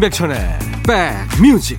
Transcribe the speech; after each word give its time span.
임백천의 0.00 0.38
백뮤직. 0.86 1.78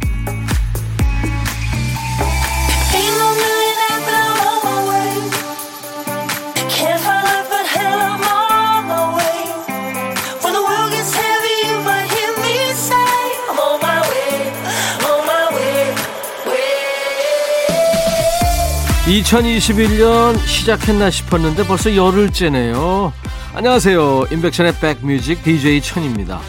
(2021년) 19.08 20.38
시작했나 20.46 21.10
싶었는데 21.10 21.66
벌써 21.66 21.96
열흘째네요. 21.96 23.14
안녕하세요. 23.56 24.28
임백천의 24.32 24.76
백뮤직 24.80 25.44
DJ 25.44 25.82
천입니다 25.82 26.40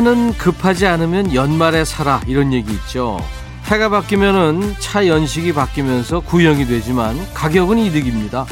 차는 0.00 0.32
급하지 0.38 0.86
않으면 0.86 1.34
연말에 1.34 1.84
사라 1.84 2.22
이런 2.26 2.54
얘기 2.54 2.72
있죠. 2.72 3.20
해가 3.66 3.90
바뀌면은 3.90 4.74
차 4.78 5.06
연식이 5.06 5.52
바뀌면서 5.52 6.20
구형이 6.20 6.64
되지만 6.64 7.18
가격은 7.34 7.76
이득입니다. 7.76 8.46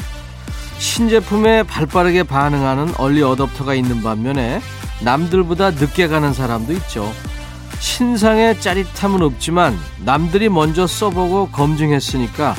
신제품에 0.77 1.63
발빠르게 1.63 2.21
반응하는 2.21 2.93
얼리 2.99 3.23
어답터가 3.23 3.73
있는 3.73 4.03
반면에 4.03 4.61
남들보다 5.01 5.71
늦게 5.71 6.07
가는 6.07 6.33
사람도 6.33 6.71
있죠. 6.73 7.11
신상의 7.79 8.61
짜릿함은 8.61 9.23
없지만 9.23 9.75
남들이 10.05 10.49
먼저 10.49 10.85
써보고 10.85 11.49
검증했으니까 11.49 12.53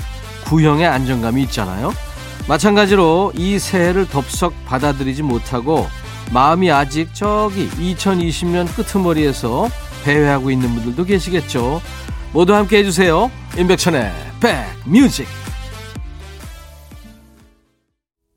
구형의 0.46 0.88
안정감이 0.88 1.40
있잖아요. 1.44 1.92
마찬가지로 2.48 3.34
이 3.36 3.60
새해를 3.60 4.08
덥석 4.08 4.52
받아들이지 4.66 5.22
못하고 5.22 5.86
마음이 6.32 6.70
아직 6.70 7.12
저기 7.12 7.68
2020년 7.70 8.72
끄트머리에서 8.76 9.68
배회하고 10.04 10.52
있는 10.52 10.72
분들도 10.74 11.04
계시겠죠. 11.04 11.80
모두 12.32 12.54
함께 12.54 12.78
해주세요. 12.78 13.30
임백천의 13.58 14.12
백뮤직. 14.40 15.26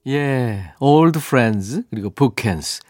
예, 0.07 0.73
Old 0.79 1.19
Friends 1.19 1.83
그리고 1.91 2.09
Bookends 2.09 2.81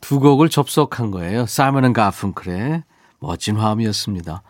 두 0.00 0.18
곡을 0.18 0.48
접속한 0.48 1.12
거예요. 1.12 1.46
사이먼 1.46 1.92
가fun클의 1.92 2.82
멋진 3.20 3.56
화음이었습니다. 3.56 4.42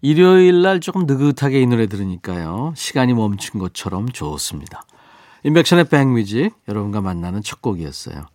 일요일 0.00 0.62
날 0.62 0.80
조금 0.80 1.04
느긋하게 1.06 1.60
이 1.60 1.66
노래 1.66 1.86
들으니까요. 1.86 2.72
시간이 2.74 3.12
멈춘 3.12 3.60
것처럼 3.60 4.08
좋습니다. 4.08 4.84
임백천의 5.44 5.90
백뮤직 5.90 6.54
여러분과 6.66 7.02
만나는 7.02 7.42
첫 7.42 7.60
곡이었어요. 7.60 8.26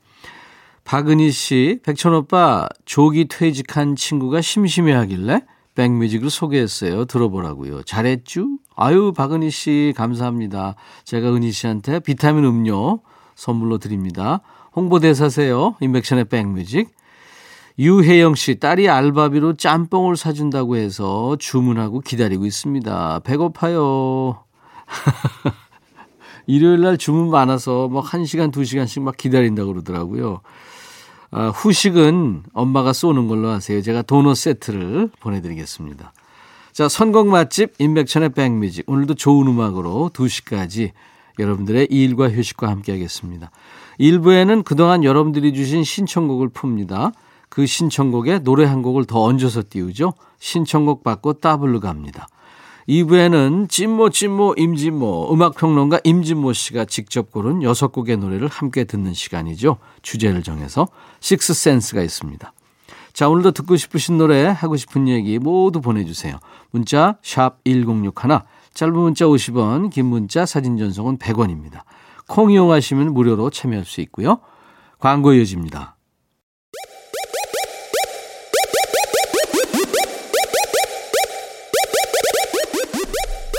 박은희 0.84 1.32
씨, 1.32 1.80
백천 1.84 2.14
오빠, 2.14 2.68
조기 2.86 3.26
퇴직한 3.26 3.96
친구가 3.96 4.42
심심해 4.42 4.94
하길래 4.94 5.42
백뮤직을 5.76 6.30
소개했어요. 6.30 7.06
들어보라고요. 7.06 7.84
잘했쥬? 7.84 8.58
아유, 8.76 9.14
박은희 9.16 9.50
씨, 9.50 9.94
감사합니다. 9.96 10.76
제가 11.04 11.34
은희 11.34 11.52
씨한테 11.52 12.00
비타민 12.00 12.44
음료 12.46 13.00
선물로 13.36 13.78
드립니다. 13.80 14.42
홍보대사세요. 14.76 15.76
인백션의 15.80 16.26
백뮤직. 16.26 16.90
유혜영 17.80 18.36
씨, 18.36 18.60
딸이 18.60 18.88
알바비로 18.88 19.54
짬뽕을 19.54 20.16
사준다고 20.16 20.76
해서 20.76 21.36
주문하고 21.40 22.02
기다리고 22.02 22.46
있습니다. 22.46 23.22
배고파요. 23.24 24.44
일요일 26.46 26.82
날 26.82 26.98
주문 26.98 27.32
많아서 27.32 27.88
막 27.88 28.06
1시간, 28.06 28.52
2시간씩 28.52 29.02
막 29.02 29.18
기다린다고 29.18 29.72
그러더라고요. 29.74 30.42
아, 31.36 31.50
후식은 31.50 32.44
엄마가 32.54 32.94
쏘는 32.94 33.28
걸로 33.28 33.50
하세요. 33.50 33.82
제가 33.82 34.04
도넛 34.04 34.38
세트를 34.38 35.10
보내드리겠습니다. 35.20 36.14
자, 36.72 36.88
선곡 36.88 37.28
맛집 37.28 37.74
인백천의 37.80 38.30
백뮤직. 38.30 38.84
오늘도 38.88 39.16
좋은 39.16 39.48
음악으로 39.48 40.12
2시까지 40.14 40.92
여러분들의 41.40 41.88
일과 41.90 42.30
휴식과 42.30 42.70
함께 42.70 42.92
하겠습니다. 42.92 43.50
1부에는 44.00 44.64
그동안 44.64 45.04
여러분들이 45.04 45.56
주신 45.56 45.84
신청곡을 45.84 46.50
풉니다. 46.50 47.14
그 47.50 47.66
신청곡에 47.66 48.40
노래 48.40 48.66
한 48.66 48.84
곡을 48.84 49.06
더 49.06 49.24
얹어서 49.24 49.64
띄우죠. 49.68 50.14
신청곡 50.38 51.04
받고 51.04 51.34
따블로 51.34 51.80
갑니다. 51.80 52.28
2부에는 52.88 53.70
찐모 53.70 54.10
찐모 54.10 54.56
임진모 54.58 55.34
음악평론가 55.34 56.02
임진모 56.04 56.54
씨가 56.54 56.86
직접 56.86 57.32
고른 57.32 57.60
6곡의 57.60 58.18
노래를 58.18 58.48
함께 58.48 58.84
듣는 58.84 59.14
시간이죠. 59.14 59.78
주제를 60.02 60.44
정해서 60.44 60.88
식스센스가 61.20 62.02
있습니다. 62.02 62.54
자 63.14 63.30
오늘도 63.30 63.52
듣고 63.52 63.78
싶으신 63.78 64.18
노래 64.18 64.46
하고 64.46 64.76
싶은 64.76 65.08
얘기 65.08 65.40
모두 65.40 65.82
보내주세요. 65.82 66.40
문자 66.72 67.18
샵 67.22 67.64
1061, 67.64 68.40
짧은 68.74 68.94
문자 68.94 69.26
50원 69.26 69.92
긴 69.92 70.08
문자 70.08 70.46
사진 70.46 70.78
전송은 70.78 71.20
100원입니다. 71.20 71.82
콩 72.28 72.52
이용하시면 72.52 73.14
무료로 73.14 73.50
참여할 73.52 73.86
수 73.86 74.02
있고요. 74.02 74.40
광고 75.00 75.34
이어집니다. 75.34 75.93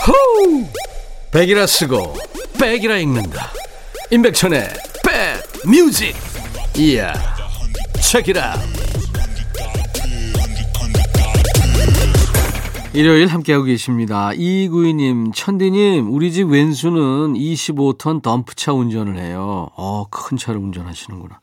호우! 0.06 0.66
백이라 1.32 1.66
쓰고 1.66 2.14
백이라 2.60 2.98
읽는다. 2.98 3.50
임백천의 4.10 4.68
백 5.02 5.66
뮤직. 5.66 6.14
이야. 6.76 7.14
책이라. 8.02 8.54
일요일 12.92 13.26
함께하고 13.26 13.64
계십니다. 13.64 14.32
이구이님, 14.34 15.32
천디님, 15.32 16.12
우리 16.12 16.32
집 16.32 16.50
왼수는 16.50 17.34
25톤 17.34 18.22
덤프차 18.22 18.72
운전을 18.72 19.18
해요. 19.18 19.70
어, 19.74 20.06
큰 20.10 20.36
차를 20.36 20.60
운전하시는구나. 20.60 21.40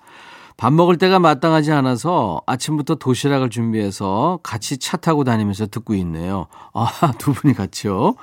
밥 0.55 0.71
먹을 0.71 0.97
때가 0.99 1.17
마땅하지 1.17 1.71
않아서 1.71 2.41
아침부터 2.45 2.95
도시락을 2.95 3.49
준비해서 3.49 4.39
같이 4.43 4.77
차 4.77 4.95
타고 4.95 5.23
다니면서 5.23 5.65
듣고 5.65 5.95
있네요. 5.95 6.45
아, 6.73 7.11
두 7.17 7.33
분이 7.33 7.55
같이요. 7.55 8.15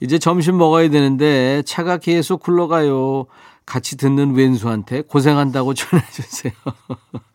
이제 0.00 0.18
점심 0.18 0.58
먹어야 0.58 0.90
되는데 0.90 1.62
차가 1.62 1.96
계속 1.98 2.42
굴러가요. 2.42 3.26
같이 3.64 3.96
듣는 3.96 4.34
왼수한테 4.34 5.02
고생한다고 5.02 5.74
전해주세요. 5.74 6.52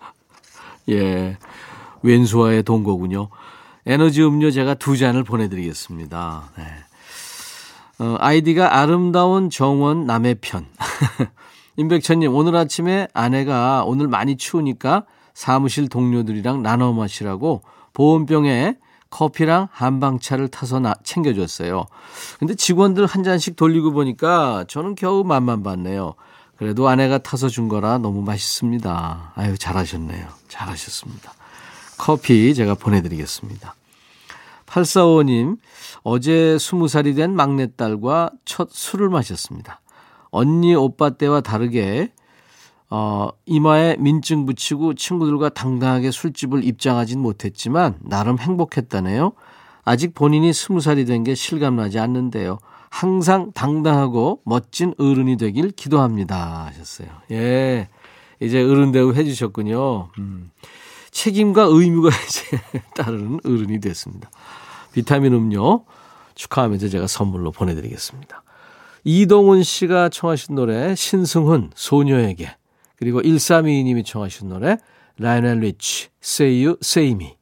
예. 0.89 1.37
왼수와의 2.03 2.63
동거군요. 2.63 3.29
에너지 3.85 4.23
음료 4.23 4.51
제가 4.51 4.75
두 4.75 4.97
잔을 4.97 5.23
보내드리겠습니다. 5.23 6.49
네. 6.57 6.63
어, 7.99 8.15
아이디가 8.19 8.79
아름다운 8.79 9.49
정원 9.49 10.05
남의 10.05 10.35
편. 10.41 10.65
임백천님, 11.77 12.33
오늘 12.33 12.55
아침에 12.55 13.07
아내가 13.13 13.83
오늘 13.85 14.07
많이 14.07 14.37
추우니까 14.37 15.05
사무실 15.33 15.87
동료들이랑 15.87 16.61
나눠 16.61 16.93
마시라고 16.93 17.61
보온병에 17.93 18.77
커피랑 19.11 19.67
한방차를 19.71 20.47
타서 20.47 20.79
나, 20.79 20.95
챙겨줬어요. 21.03 21.85
근데 22.39 22.55
직원들 22.55 23.05
한 23.05 23.23
잔씩 23.23 23.55
돌리고 23.55 23.91
보니까 23.91 24.65
저는 24.67 24.95
겨우 24.95 25.23
맛만 25.23 25.61
봤네요. 25.61 26.15
그래도 26.57 26.87
아내가 26.87 27.17
타서 27.19 27.49
준 27.49 27.67
거라 27.67 27.97
너무 27.99 28.21
맛있습니다. 28.21 29.33
아유, 29.35 29.57
잘하셨네요. 29.57 30.27
잘하셨습니다. 30.47 31.33
커피 31.97 32.55
제가 32.55 32.75
보내드리겠습니다. 32.75 33.75
845님, 34.65 35.57
어제 36.03 36.55
20살이 36.55 37.15
된 37.15 37.35
막내딸과 37.35 38.31
첫 38.45 38.69
술을 38.71 39.09
마셨습니다. 39.09 39.81
언니, 40.29 40.73
오빠 40.73 41.09
때와 41.09 41.41
다르게 41.41 42.11
어, 42.91 43.29
이마에 43.45 43.95
민증 43.97 44.45
붙이고 44.45 44.93
친구들과 44.95 45.49
당당하게 45.49 46.11
술집을 46.11 46.63
입장하진 46.65 47.19
못했지만 47.21 47.95
나름 48.01 48.37
행복했다네요. 48.37 49.31
아직 49.85 50.13
본인이 50.13 50.51
스무 50.53 50.81
살이 50.81 51.05
된 51.05 51.23
게 51.23 51.33
실감나지 51.33 51.97
않는데요. 51.99 52.59
항상 52.89 53.51
당당하고 53.53 54.41
멋진 54.43 54.93
어른이 54.97 55.37
되길 55.37 55.71
기도합니다. 55.71 56.65
하셨어요. 56.65 57.07
예. 57.31 57.87
이제 58.41 58.61
어른 58.61 58.91
대우 58.91 59.13
해주셨군요. 59.13 60.09
음. 60.19 60.51
책임과 61.11 61.63
의무가 61.69 62.09
이제 62.27 62.59
따르는 62.95 63.39
어른이 63.45 63.79
됐습니다. 63.79 64.29
비타민 64.91 65.33
음료 65.33 65.85
축하하면서 66.35 66.89
제가 66.89 67.07
선물로 67.07 67.51
보내드리겠습니다. 67.51 68.43
이동훈 69.05 69.63
씨가 69.63 70.09
청하신 70.09 70.55
노래 70.55 70.93
신승훈 70.95 71.71
소녀에게 71.75 72.55
그리고 73.01 73.19
1322님이 73.23 74.05
청하신 74.05 74.49
노래 74.49 74.77
라이오넬 75.17 75.61
리치 75.61 76.09
Say 76.23 76.63
You 76.63 76.77
Say 76.83 77.13
Me 77.13 77.35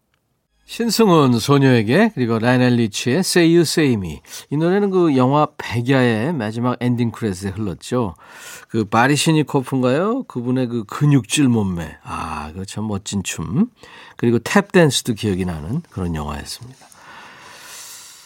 신승훈 0.64 1.38
소녀에게 1.38 2.12
그리고 2.16 2.40
라이오넬 2.40 2.76
리치의 2.76 3.18
Say 3.18 3.50
You 3.50 3.62
Say 3.62 3.94
Me 3.96 4.22
이 4.52 4.56
노래는 4.56 4.90
그 4.90 5.18
영화 5.18 5.50
백야의 5.58 6.32
마지막 6.32 6.78
엔딩 6.80 7.12
크레딧에 7.12 7.50
흘렀죠. 7.50 8.16
그 8.70 8.86
바리시니코프인가요? 8.86 10.24
그분의 10.24 10.68
그 10.68 10.86
근육질 10.86 11.50
몸매 11.50 11.98
아 12.04 12.52
그거 12.54 12.64
참 12.64 12.88
멋진 12.88 13.22
춤 13.22 13.70
그리고 14.16 14.40
탭 14.40 14.72
댄스도 14.72 15.14
기억이 15.14 15.44
나는 15.44 15.82
그런 15.90 16.16
영화였습니다. 16.16 16.88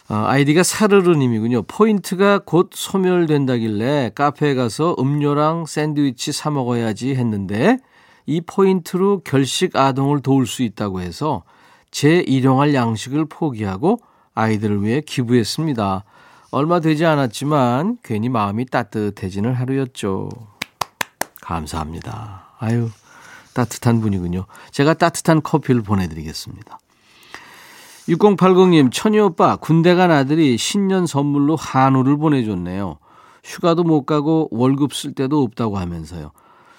아, 0.10 0.26
아이디가 0.28 0.64
사르르님이군요. 0.64 1.64
포인트가 1.64 2.40
곧 2.40 2.72
소멸된다길래 2.74 4.12
카페에 4.16 4.54
가서 4.54 4.96
음료랑 5.00 5.66
샌드위치 5.66 6.32
사 6.32 6.50
먹어야지 6.50 7.16
했는데 7.16 7.78
이 8.26 8.42
포인트로 8.42 9.22
결식 9.24 9.76
아동을 9.76 10.22
도울 10.22 10.46
수 10.46 10.64
있다고 10.64 11.02
해서 11.02 11.44
재일용할 11.92 12.74
양식을 12.74 13.26
포기하고 13.26 14.00
아이들을 14.34 14.84
위해 14.84 15.02
기부했습니다. 15.02 16.04
얼마 16.52 16.80
되지 16.80 17.06
않았지만 17.06 17.98
괜히 18.04 18.30
마음이 18.30 18.66
따뜻해지는 18.66 19.54
하루였죠. 19.54 20.30
감사합니다. 21.42 22.56
아유, 22.60 22.90
따뜻한 23.54 24.02
분이군요. 24.02 24.46
제가 24.72 24.94
따뜻한 24.94 25.42
커피를 25.42 25.82
보내드리겠습니다. 25.82 26.80
6080님, 28.10 28.92
천희 28.92 29.20
오빠, 29.20 29.56
군대 29.56 29.96
간 29.96 30.12
아들이 30.12 30.58
신년 30.58 31.06
선물로 31.08 31.56
한우를 31.56 32.18
보내줬네요. 32.18 32.98
휴가도 33.44 33.84
못 33.84 34.06
가고 34.06 34.48
월급 34.52 34.94
쓸 34.94 35.14
데도 35.14 35.42
없다고 35.44 35.78
하면서요. 35.78 36.32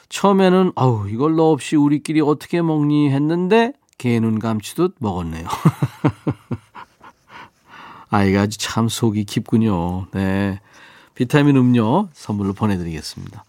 처음에는, 0.09 0.73
아우, 0.76 1.09
이걸 1.09 1.35
너 1.37 1.50
없이 1.50 1.76
우리끼리 1.76 2.21
어떻게 2.21 2.62
먹니 2.62 3.11
했는데, 3.11 3.73
개눈 3.99 4.38
감치듯 4.38 4.97
먹었네요. 4.99 5.47
아이가 8.11 8.43
아주 8.43 8.59
참 8.59 8.88
속이 8.88 9.25
깊군요. 9.25 10.06
네. 10.12 10.61
비타민 11.15 11.56
음료 11.56 12.09
선물로 12.12 12.53
보내드리겠습니다. 12.53 13.44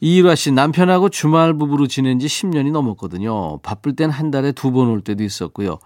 이일화 0.00 0.34
씨, 0.36 0.52
남편하고 0.52 1.08
주말 1.08 1.54
부부로 1.54 1.86
지낸 1.86 2.18
지 2.18 2.26
10년이 2.26 2.70
넘었거든요. 2.72 3.58
바쁠 3.58 3.96
땐 3.96 4.10
한 4.10 4.30
달에 4.30 4.52
두 4.52 4.70
번 4.70 4.88
올 4.88 5.00
때도 5.00 5.24
있었고요. 5.24 5.78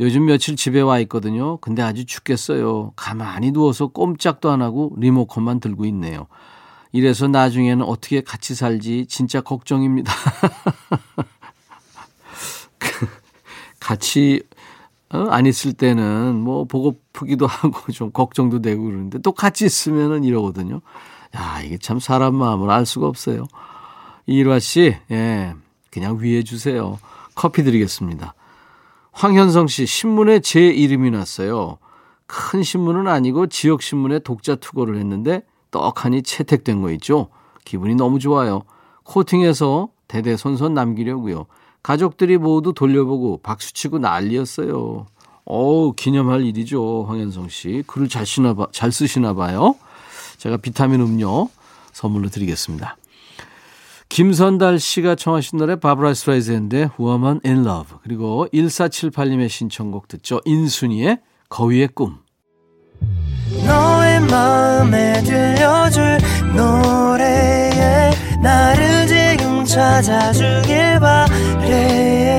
요즘 0.00 0.26
며칠 0.26 0.56
집에 0.56 0.80
와 0.80 0.98
있거든요. 1.00 1.58
근데 1.58 1.82
아주 1.82 2.04
죽겠어요. 2.04 2.92
가만히 2.96 3.52
누워서 3.52 3.86
꼼짝도 3.88 4.50
안 4.50 4.62
하고 4.62 4.92
리모컨만 4.98 5.60
들고 5.60 5.84
있네요. 5.86 6.26
이래서 6.92 7.28
나중에는 7.28 7.84
어떻게 7.84 8.20
같이 8.20 8.54
살지 8.54 9.06
진짜 9.06 9.40
걱정입니다. 9.40 10.12
같이 13.80 14.42
어? 15.10 15.26
안 15.30 15.46
있을 15.46 15.72
때는 15.72 16.36
뭐 16.36 16.64
보고프기도 16.64 17.46
하고 17.46 17.80
좀 17.92 18.10
걱정도 18.10 18.60
되고 18.60 18.84
그러는데 18.84 19.18
또 19.18 19.32
같이 19.32 19.64
있으면은 19.64 20.24
이러거든요. 20.24 20.80
야, 21.36 21.60
이게 21.62 21.78
참 21.78 21.98
사람 21.98 22.34
마음을 22.34 22.70
알 22.70 22.86
수가 22.86 23.06
없어요. 23.06 23.46
이일화 24.26 24.58
씨, 24.58 24.96
예, 25.10 25.54
그냥 25.90 26.18
위해 26.20 26.42
주세요. 26.42 26.98
커피 27.34 27.62
드리겠습니다. 27.62 28.34
황현성 29.14 29.68
씨, 29.68 29.86
신문에 29.86 30.40
제 30.40 30.66
이름이 30.66 31.10
났어요. 31.12 31.78
큰 32.26 32.62
신문은 32.62 33.06
아니고 33.06 33.46
지역 33.46 33.80
신문에 33.80 34.18
독자 34.18 34.56
투고를 34.56 34.98
했는데 34.98 35.42
떡하니 35.70 36.22
채택된 36.22 36.82
거 36.82 36.90
있죠. 36.92 37.28
기분이 37.64 37.94
너무 37.94 38.18
좋아요. 38.18 38.62
코팅해서 39.04 39.88
대대손손 40.08 40.74
남기려고요. 40.74 41.46
가족들이 41.82 42.38
모두 42.38 42.72
돌려보고 42.72 43.38
박수치고 43.42 43.98
난리였어요. 44.00 45.06
어 45.44 45.92
기념할 45.92 46.42
일이죠. 46.44 47.04
황현성 47.04 47.48
씨. 47.50 47.84
글을 47.86 48.08
잘 48.08 48.26
쓰시나, 48.26 48.54
봐, 48.54 48.66
잘 48.72 48.90
쓰시나 48.90 49.34
봐요. 49.34 49.76
제가 50.38 50.56
비타민 50.56 51.00
음료 51.00 51.48
선물로 51.92 52.30
드리겠습니다. 52.30 52.96
김선달 54.08 54.78
씨가 54.78 55.14
청하신 55.16 55.58
노래 55.58 55.76
바브라 55.76 56.14
스트라이즈인데 56.14 56.90
Woman 57.00 57.40
in 57.44 57.66
Love 57.66 57.98
그리고 58.02 58.46
1478님의 58.52 59.48
신청곡 59.48 60.08
듣죠. 60.08 60.40
인순이의 60.44 61.18
거위의 61.48 61.88
꿈. 61.88 62.18
너의 63.66 64.20
마음에 64.20 65.22
들려줄 65.22 66.18
노래에 66.54 68.10
나를 68.42 69.06
지금 69.06 69.64
찾아주길 69.64 71.00
바래. 71.00 72.34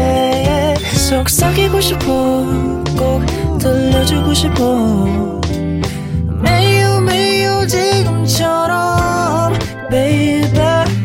속삭이고 1.10 1.82
싶어 1.82 2.06
꼭 2.98 3.26
들려주고 3.60 4.34
싶어. 4.34 4.86
매우 6.42 7.02
매우 7.02 7.68
지금처럼 7.68 9.54
baby 9.90 10.75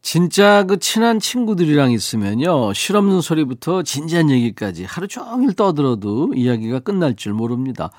진짜 0.00 0.64
그 0.64 0.78
친한 0.78 1.20
친구들이랑 1.20 1.92
있으면요. 1.92 2.72
실없는 2.72 3.20
소리부터 3.20 3.82
진지한 3.82 4.30
얘기까지 4.30 4.84
하루 4.84 5.06
종일 5.08 5.54
떠들어도 5.54 6.32
이야기가 6.34 6.80
끝날 6.80 7.16
줄 7.16 7.32
모릅니다. 7.34 7.90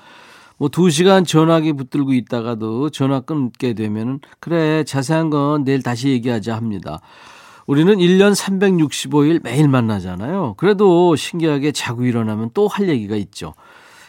뭐 0.58 0.68
두 0.68 0.90
시간 0.90 1.24
전화기 1.24 1.72
붙들고 1.74 2.12
있다가도 2.12 2.90
전화 2.90 3.20
끊게 3.20 3.72
되면은 3.74 4.20
그래 4.40 4.84
자세한 4.84 5.30
건 5.30 5.64
내일 5.64 5.82
다시 5.82 6.08
얘기하자 6.10 6.54
합니다. 6.54 7.00
우리는 7.66 7.96
1년 7.96 8.34
365일 8.34 9.42
매일 9.42 9.68
만나잖아요. 9.68 10.54
그래도 10.56 11.14
신기하게 11.16 11.72
자고 11.72 12.04
일어나면 12.04 12.50
또 12.52 12.66
할 12.68 12.88
얘기가 12.88 13.16
있죠. 13.16 13.54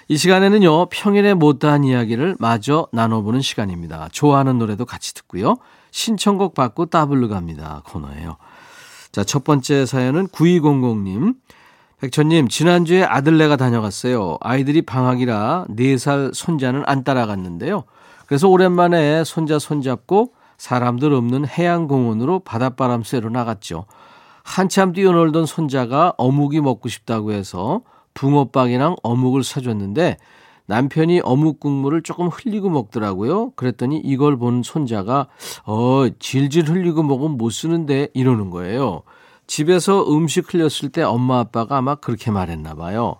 이 0.07 0.17
시간에는요, 0.17 0.87
평일에 0.87 1.35
못다한 1.35 1.83
이야기를 1.83 2.35
마저 2.39 2.87
나눠보는 2.91 3.41
시간입니다. 3.41 4.09
좋아하는 4.11 4.57
노래도 4.57 4.85
같이 4.85 5.13
듣고요. 5.13 5.55
신청곡 5.91 6.53
받고 6.55 6.87
따블로 6.87 7.29
갑니다. 7.29 7.81
코너예요. 7.85 8.37
자, 9.11 9.23
첫 9.23 9.43
번째 9.43 9.85
사연은 9.85 10.27
9200님. 10.27 11.35
백천님, 11.99 12.47
지난주에 12.47 13.03
아들네가 13.03 13.57
다녀갔어요. 13.57 14.37
아이들이 14.41 14.81
방학이라 14.81 15.65
4살 15.69 16.33
손자는 16.33 16.83
안 16.87 17.03
따라갔는데요. 17.03 17.83
그래서 18.25 18.47
오랜만에 18.47 19.23
손자 19.23 19.59
손잡고 19.59 20.33
사람들 20.57 21.13
없는 21.13 21.47
해양공원으로 21.47 22.39
바닷바람 22.39 23.03
쐬러 23.03 23.29
나갔죠. 23.29 23.85
한참 24.43 24.93
뛰어놀던 24.93 25.45
손자가 25.45 26.13
어묵이 26.17 26.61
먹고 26.61 26.89
싶다고 26.89 27.33
해서 27.33 27.81
붕어빵이랑 28.13 28.95
어묵을 29.03 29.43
사줬는데 29.43 30.17
남편이 30.65 31.21
어묵 31.23 31.59
국물을 31.59 32.01
조금 32.01 32.27
흘리고 32.27 32.69
먹더라고요. 32.69 33.51
그랬더니 33.51 33.97
이걸 33.97 34.37
본 34.37 34.63
손자가 34.63 35.27
어 35.65 36.05
질질 36.19 36.69
흘리고 36.69 37.03
먹으면 37.03 37.37
못 37.37 37.49
쓰는데 37.49 38.09
이러는 38.13 38.49
거예요. 38.49 39.03
집에서 39.47 40.09
음식 40.09 40.53
흘렸을 40.53 40.89
때 40.89 41.03
엄마 41.03 41.39
아빠가 41.39 41.77
아마 41.77 41.95
그렇게 41.95 42.31
말했나 42.31 42.75
봐요. 42.75 43.17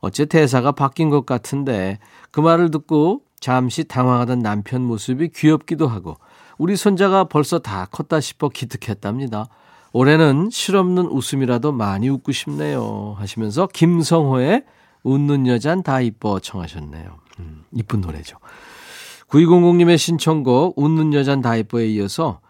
어째 0.00 0.26
대사가 0.26 0.72
바뀐 0.72 1.10
것 1.10 1.26
같은데 1.26 1.98
그 2.30 2.40
말을 2.40 2.70
듣고 2.70 3.22
잠시 3.40 3.84
당황하던 3.84 4.38
남편 4.38 4.82
모습이 4.82 5.30
귀엽기도 5.34 5.88
하고 5.88 6.16
우리 6.58 6.76
손자가 6.76 7.24
벌써 7.24 7.58
다 7.58 7.86
컸다 7.90 8.20
싶어 8.20 8.48
기특했답니다. 8.48 9.48
올해는 9.92 10.50
실없는 10.50 11.06
웃음이라도 11.06 11.72
많이 11.72 12.08
웃고 12.08 12.32
싶네요. 12.32 13.14
하시면서 13.18 13.68
김성호의 13.72 14.64
웃는 15.04 15.46
여잔 15.46 15.82
다 15.82 16.00
이뻐 16.00 16.40
청하셨네요. 16.40 17.18
음, 17.40 17.64
이쁜 17.72 18.00
노래죠. 18.00 18.38
9200님의 19.28 19.98
신청곡 19.98 20.78
웃는 20.78 21.12
여잔 21.14 21.40
다 21.40 21.56
이뻐에 21.56 21.86
이어서 21.88 22.40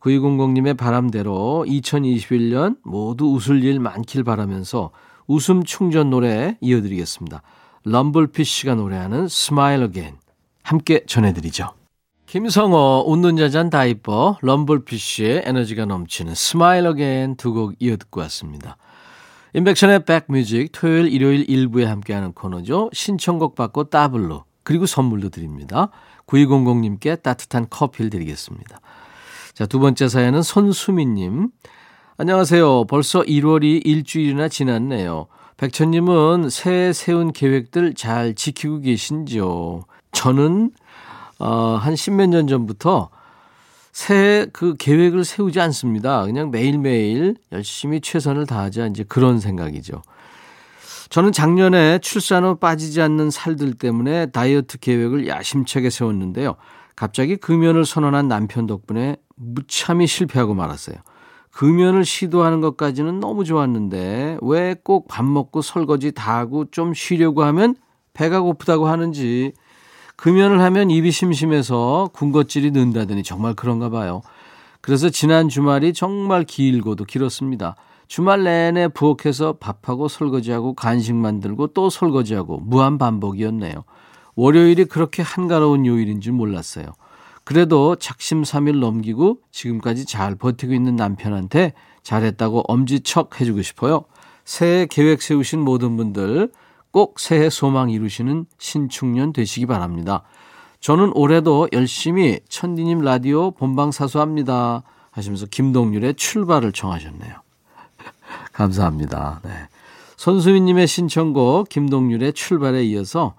9200님의 0.00 0.76
바람대로 0.76 1.64
2021년 1.68 2.78
모두 2.84 3.26
웃을 3.26 3.62
일 3.64 3.80
많길 3.80 4.24
바라면서 4.24 4.90
웃음 5.26 5.62
충전 5.64 6.10
노래 6.10 6.56
이어드리겠습니다. 6.60 7.42
럼블피쉬가 7.84 8.74
노래하는 8.74 9.28
Smile 9.28 9.82
Again 9.82 10.16
함께 10.62 11.04
전해드리죠. 11.06 11.70
김성호 12.26 13.04
웃는 13.06 13.38
여잔 13.38 13.70
다 13.70 13.84
이뻐 13.84 14.38
럼블피쉬의 14.42 15.42
에너지가 15.44 15.84
넘치는 15.84 16.34
Smile 16.34 16.86
Again 16.86 17.36
두 17.36 17.52
곡 17.52 17.74
이어 17.80 17.96
듣고 17.96 18.20
왔습니다. 18.22 18.76
임백천의 19.54 20.04
백뮤직 20.04 20.70
토요일 20.72 21.12
일요일 21.12 21.48
일부에 21.48 21.84
함께하는 21.84 22.32
코너죠. 22.32 22.90
신청곡 22.92 23.54
받고 23.54 23.84
따블로 23.84 24.44
그리고 24.62 24.86
선물도 24.86 25.30
드립니다. 25.30 25.90
9200님께 26.26 27.20
따뜻한 27.22 27.66
커피를 27.68 28.10
드리겠습니다. 28.10 28.80
자, 29.54 29.66
두 29.66 29.80
번째 29.80 30.08
사연은 30.08 30.42
손수민님. 30.42 31.50
안녕하세요. 32.16 32.84
벌써 32.84 33.22
1월이 33.22 33.84
일주일이나 33.84 34.48
지났네요. 34.48 35.26
백천님은 35.56 36.48
새해 36.50 36.92
세운 36.92 37.32
계획들 37.32 37.94
잘 37.94 38.34
지키고 38.34 38.80
계신지요? 38.80 39.82
저는, 40.12 40.70
어, 41.38 41.76
한 41.80 41.96
십몇 41.96 42.28
년 42.28 42.46
전부터 42.46 43.10
새해 43.92 44.46
그 44.52 44.74
계획을 44.76 45.24
세우지 45.24 45.60
않습니다. 45.60 46.24
그냥 46.24 46.50
매일매일 46.50 47.36
열심히 47.52 48.00
최선을 48.00 48.46
다하자 48.46 48.86
이제 48.88 49.04
그런 49.04 49.40
생각이죠. 49.40 50.02
저는 51.08 51.32
작년에 51.32 51.98
출산 51.98 52.44
후 52.44 52.54
빠지지 52.56 53.02
않는 53.02 53.30
살들 53.30 53.74
때문에 53.74 54.26
다이어트 54.26 54.78
계획을 54.78 55.26
야심차게 55.26 55.90
세웠는데요. 55.90 56.54
갑자기 56.94 57.36
금연을 57.36 57.84
선언한 57.84 58.28
남편 58.28 58.66
덕분에 58.66 59.16
무참히 59.34 60.06
실패하고 60.06 60.54
말았어요. 60.54 60.96
금연을 61.50 62.04
시도하는 62.04 62.60
것까지는 62.60 63.18
너무 63.18 63.44
좋았는데 63.44 64.38
왜 64.42 64.74
꼭 64.84 65.08
밥 65.08 65.24
먹고 65.24 65.62
설거지 65.62 66.12
다 66.12 66.36
하고 66.38 66.64
좀 66.70 66.94
쉬려고 66.94 67.42
하면 67.42 67.74
배가 68.12 68.40
고프다고 68.40 68.86
하는지 68.86 69.52
금연을 70.20 70.60
하면 70.60 70.90
입이 70.90 71.12
심심해서 71.12 72.10
군것질이 72.12 72.72
는다더니 72.72 73.22
정말 73.22 73.54
그런가 73.54 73.88
봐요. 73.88 74.20
그래서 74.82 75.08
지난 75.08 75.48
주말이 75.48 75.94
정말 75.94 76.44
길고도 76.44 77.06
길었습니다. 77.06 77.74
주말 78.06 78.44
내내 78.44 78.88
부엌에서 78.88 79.54
밥하고 79.54 80.08
설거지하고 80.08 80.74
간식 80.74 81.14
만들고 81.14 81.68
또 81.68 81.88
설거지하고 81.88 82.58
무한 82.58 82.98
반복이었네요. 82.98 83.84
월요일이 84.34 84.84
그렇게 84.84 85.22
한가로운 85.22 85.86
요일인 85.86 86.20
줄 86.20 86.34
몰랐어요. 86.34 86.84
그래도 87.44 87.96
작심삼일 87.96 88.78
넘기고 88.78 89.38
지금까지 89.50 90.04
잘 90.04 90.34
버티고 90.34 90.74
있는 90.74 90.96
남편한테 90.96 91.72
잘했다고 92.02 92.64
엄지척 92.68 93.40
해주고 93.40 93.62
싶어요. 93.62 94.04
새해 94.44 94.84
계획 94.84 95.22
세우신 95.22 95.60
모든 95.60 95.96
분들 95.96 96.50
꼭 96.90 97.20
새해 97.20 97.50
소망 97.50 97.90
이루시는 97.90 98.46
신축년 98.58 99.32
되시기 99.32 99.66
바랍니다. 99.66 100.22
저는 100.80 101.12
올해도 101.14 101.68
열심히 101.72 102.40
천디님 102.48 103.00
라디오 103.00 103.50
본방 103.50 103.92
사수합니다. 103.92 104.82
하시면서 105.10 105.46
김동률의 105.46 106.14
출발을 106.14 106.72
청하셨네요. 106.72 107.34
감사합니다. 108.52 109.40
네. 109.44 109.50
손수민님의 110.16 110.86
신청곡 110.86 111.68
김동률의 111.68 112.32
출발에 112.32 112.84
이어서 112.84 113.34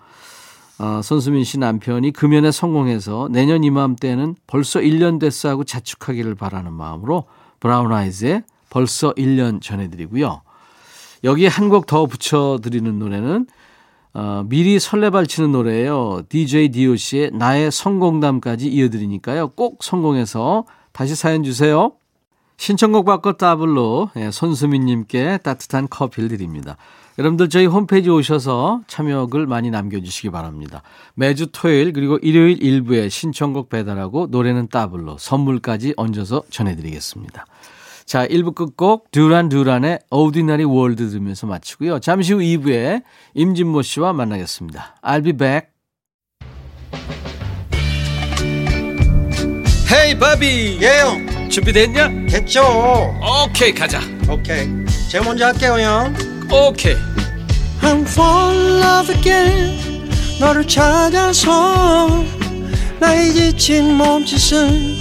어, 0.80 1.02
손수민 1.04 1.44
씨 1.44 1.60
남편이 1.60 2.12
금연에 2.12 2.52
성공해서 2.52 3.30
내년 3.32 3.64
이맘때는 3.64 4.36
벌써 4.48 4.80
1년 4.80 5.20
됐어 5.20 5.50
하고 5.50 5.64
자축하기를 5.64 6.34
바라는 6.34 6.74
마음으로 6.74 7.26
브라운 7.60 7.92
아이즈의 7.92 8.44
벌써 8.72 9.14
1년 9.14 9.62
전해드리고요. 9.62 10.42
여기에 11.24 11.48
한 11.48 11.70
곡 11.70 11.86
더 11.86 12.06
붙여드리는 12.06 13.00
노래는 13.00 13.48
어, 14.14 14.44
미리 14.48 14.80
설레발치는 14.80 15.52
노래예요. 15.54 16.24
DJ 16.28 16.70
DOC의 16.70 17.32
나의 17.34 17.72
성공담까지 17.72 18.68
이어드리니까요. 18.68 19.50
꼭 19.50 19.84
성공해서 19.84 20.66
다시 20.92 21.16
사연 21.16 21.44
주세요. 21.44 21.94
신청곡 22.58 23.06
바꿔 23.06 23.34
따블로 23.34 24.12
예, 24.18 24.30
손수민님께 24.32 25.40
따뜻한 25.44 25.88
커피를 25.90 26.30
드립니다. 26.30 26.76
여러분들 27.18 27.50
저희 27.50 27.66
홈페이지 27.66 28.10
오셔서 28.10 28.82
참여글 28.88 29.46
많이 29.48 29.72
남겨주시기 29.72 30.30
바랍니다. 30.30 30.82
매주 31.16 31.48
토요일 31.52 31.94
그리고 31.94 32.18
일요일 32.22 32.62
일부에 32.62 33.10
신청곡 33.10 33.70
배달하고 33.70 34.28
노래는 34.30 34.68
따블로 34.68 35.18
선물까지 35.20 35.94
얹어서 35.98 36.44
전해드리겠습니다. 36.50 37.46
자, 38.12 38.28
1부 38.28 38.56
끝곡 38.56 39.10
듀란 39.12 39.48
듀란의 39.48 40.00
Ordinary 40.10 40.70
World 40.70 41.02
들으면서 41.02 41.48
마치고요. 41.48 42.00
잠시 42.00 42.34
후 42.34 42.40
2부에 42.40 43.04
임진모 43.36 43.84
씨와 43.84 44.12
만나겠습니다. 44.12 44.98
I'll 45.02 45.24
be 45.24 45.32
back. 45.32 45.70
헤이 49.94 50.20
바비 50.20 50.80
예영. 50.82 51.50
준비됐냐? 51.50 52.10
됐죠. 52.28 52.62
오케이 53.46 53.74
가자. 53.74 54.02
오케이. 54.30 54.68
제가 55.10 55.24
먼저 55.24 55.46
할게요 55.46 55.80
형. 55.80 56.14
오케이. 56.52 56.98
I'm 57.82 58.02
fall 58.02 58.58
in 58.58 58.84
love 58.84 59.16
again. 59.16 60.10
너를 60.38 60.68
찾아서 60.68 62.26
나의 63.00 63.32
지친 63.32 63.96
몸짓은 63.96 64.98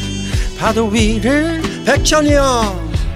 파도 0.61 0.87
위를 0.87 1.61
백천이 1.85 2.35
형 2.35 2.90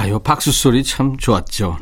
아, 0.00 0.08
요 0.08 0.18
박수 0.18 0.50
소리 0.50 0.82
참 0.82 1.18
좋았죠. 1.18 1.76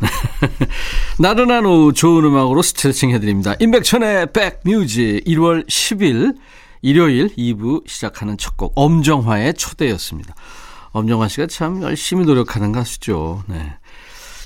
나른한 1.21 1.65
오후 1.65 1.93
좋은 1.93 2.25
음악으로 2.25 2.63
스트레칭 2.63 3.13
해드립니다. 3.13 3.55
임백천의 3.61 4.33
백뮤직 4.33 5.23
1월 5.25 5.65
10일 5.69 6.37
일요일 6.83 7.29
2부 7.37 7.89
시작하는 7.89 8.37
첫 8.37 8.57
곡 8.57 8.73
엄정화의 8.75 9.55
초대였습니다. 9.55 10.35
엄정화 10.91 11.29
씨가 11.29 11.47
참 11.47 11.81
열심히 11.81 12.25
노력하는 12.25 12.73
가수죠. 12.73 13.45
네. 13.47 13.75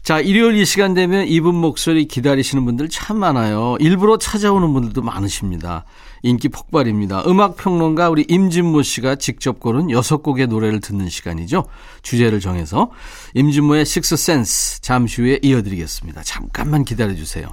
자, 0.02 0.20
일요일 0.20 0.56
이 0.56 0.66
시간 0.66 0.92
되면 0.92 1.26
이분 1.26 1.54
목소리 1.54 2.04
기다리시는 2.04 2.66
분들 2.66 2.90
참 2.90 3.16
많아요. 3.16 3.76
일부러 3.80 4.18
찾아오는 4.18 4.70
분들도 4.74 5.00
많으십니다. 5.00 5.86
인기 6.22 6.48
폭발입니다. 6.48 7.24
음악 7.26 7.56
평론가 7.56 8.08
우리 8.08 8.24
임진모 8.28 8.82
씨가 8.82 9.16
직접 9.16 9.58
고른 9.58 9.90
여섯 9.90 10.22
곡의 10.22 10.46
노래를 10.46 10.80
듣는 10.80 11.08
시간이죠. 11.08 11.64
주제를 12.02 12.40
정해서 12.40 12.90
임진모의 13.34 13.84
Six 13.84 14.16
Sense 14.16 14.80
잠시 14.80 15.22
후에 15.22 15.40
이어드리겠습니다. 15.42 16.22
잠깐만 16.22 16.84
기다려 16.84 17.14
주세요. 17.14 17.48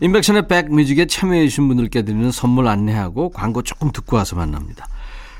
임백천의 0.00 0.48
백뮤직에 0.48 1.06
참여해 1.06 1.48
주신 1.48 1.68
분들께 1.68 2.02
드리는 2.02 2.30
선물 2.30 2.68
안내하고 2.68 3.30
광고 3.30 3.62
조금 3.62 3.92
듣고 3.92 4.16
와서 4.16 4.36
만납니다. 4.36 4.88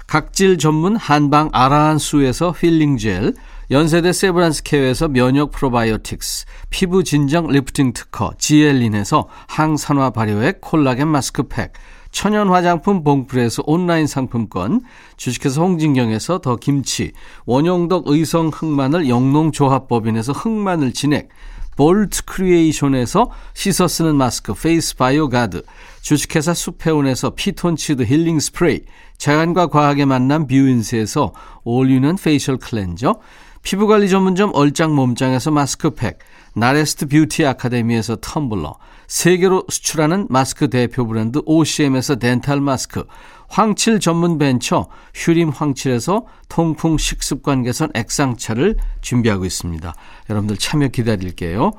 각질 0.06 0.56
전문 0.58 0.96
한방 0.96 1.48
아라한수에서 1.52 2.54
힐링 2.56 2.96
젤, 2.96 3.34
연세대 3.72 4.12
세브란스 4.12 4.62
케어에서 4.62 5.08
면역 5.08 5.50
프로바이오틱스, 5.50 6.46
피부 6.70 7.02
진정 7.02 7.48
리프팅 7.48 7.92
특허, 7.92 8.30
지엘린에서 8.38 9.28
항산화 9.48 10.10
발효액 10.10 10.60
콜라겐 10.60 11.08
마스크팩, 11.08 11.72
천연 12.10 12.48
화장품 12.48 13.04
봉프에서 13.04 13.62
온라인 13.66 14.06
상품권, 14.06 14.82
주식회사 15.16 15.60
홍진경에서 15.60 16.38
더 16.38 16.56
김치, 16.56 17.12
원용덕 17.44 18.04
의성 18.06 18.50
흑마늘 18.52 19.08
영농조합법인에서 19.08 20.32
흑마늘 20.32 20.92
진액, 20.92 21.28
볼트 21.76 22.24
크리에이션에서 22.24 23.30
씻어 23.52 23.86
쓰는 23.86 24.16
마스크 24.16 24.54
페이스 24.54 24.96
바이오 24.96 25.28
가드, 25.28 25.62
주식회사 26.00 26.54
수페온에서 26.54 27.30
피톤치드 27.30 28.04
힐링 28.04 28.40
스프레이, 28.40 28.80
자연과 29.18 29.68
과학의 29.68 30.06
만남 30.06 30.46
뷰인스에서 30.46 31.32
올리는 31.64 32.16
facial 32.16 32.56
cleanser, 32.56 33.20
피부관리 33.62 34.08
전문점 34.08 34.52
얼짱 34.54 34.94
몸짱에서 34.94 35.50
마스크팩, 35.50 36.18
나레스트 36.54 37.08
뷰티 37.08 37.44
아카데미에서 37.44 38.16
텀블러, 38.16 38.76
세계로 39.08 39.64
수출하는 39.68 40.26
마스크 40.28 40.68
대표 40.68 41.06
브랜드 41.06 41.40
OCM에서 41.44 42.16
dental 42.16 42.60
마스크, 42.60 43.04
황칠 43.48 44.00
전문 44.00 44.38
벤처 44.38 44.88
휴림 45.14 45.50
황칠에서 45.50 46.26
통풍 46.48 46.98
식습관 46.98 47.62
개선 47.62 47.90
액상차를 47.94 48.76
준비하고 49.00 49.44
있습니다. 49.44 49.94
여러분들 50.30 50.56
참여 50.56 50.88
기다릴게요. 50.88 51.72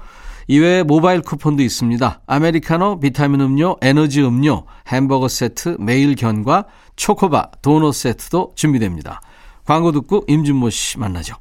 이외에 0.48 0.84
모바일 0.84 1.22
쿠폰도 1.22 1.62
있습니다. 1.62 2.22
아메리카노, 2.26 3.02
비타민 3.02 3.42
음료, 3.42 3.76
에너지 3.82 4.24
음료, 4.24 4.64
햄버거 4.88 5.28
세트, 5.28 5.76
매일 5.80 6.16
견과, 6.16 6.66
초코바, 6.96 7.52
도넛 7.62 7.94
세트도 7.94 8.54
준비됩니다. 8.56 9.20
광고 9.66 9.92
듣고 9.92 10.24
임준모 10.28 10.70
씨 10.70 10.98
만나죠. 11.00 11.36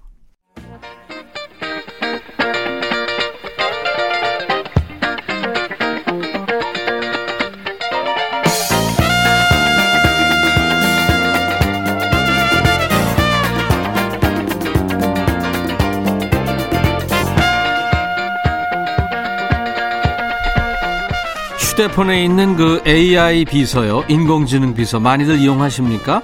휴대폰에 21.76 22.24
있는 22.24 22.56
그 22.56 22.82
AI 22.86 23.44
비서요. 23.44 24.02
인공지능 24.08 24.72
비서 24.72 24.98
많이들 24.98 25.38
이용하십니까? 25.38 26.22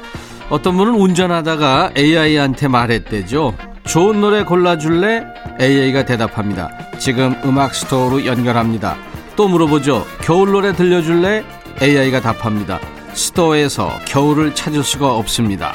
어떤 0.48 0.78
분은 0.78 0.94
운전하다가 0.94 1.90
AI한테 1.94 2.68
말했대죠. 2.68 3.54
좋은 3.84 4.22
노래 4.22 4.44
골라줄래? 4.44 5.26
AI가 5.60 6.06
대답합니다. 6.06 6.70
지금 6.98 7.36
음악 7.44 7.74
스토어로 7.74 8.24
연결합니다. 8.24 8.96
또 9.36 9.46
물어보죠. 9.46 10.06
겨울 10.22 10.52
노래 10.52 10.72
들려줄래? 10.72 11.44
AI가 11.82 12.22
답합니다. 12.22 12.80
스토어에서 13.12 13.90
겨울을 14.06 14.54
찾을 14.54 14.82
수가 14.82 15.14
없습니다. 15.14 15.74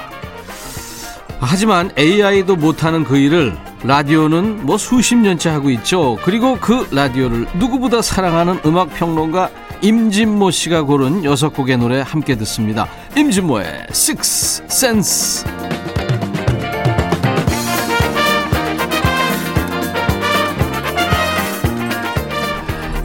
하지만 1.40 1.92
AI도 1.96 2.56
못하는 2.56 3.04
그 3.04 3.18
일을 3.18 3.56
라디오는 3.84 4.66
뭐 4.66 4.80
수십 4.80 5.18
년째 5.18 5.52
하고 5.52 5.70
있죠. 5.70 6.18
그리고 6.24 6.58
그 6.60 6.88
라디오를 6.92 7.46
누구보다 7.60 8.02
사랑하는 8.02 8.60
음악 8.66 8.92
평론가 8.96 9.52
임진모 9.82 10.52
씨가 10.52 10.84
고른 10.84 11.24
여섯 11.24 11.50
곡의 11.50 11.78
노래 11.78 12.02
함께 12.02 12.36
듣습니다. 12.36 12.88
임진모의 13.16 13.88
Six 13.90 14.64
Sense. 14.66 15.46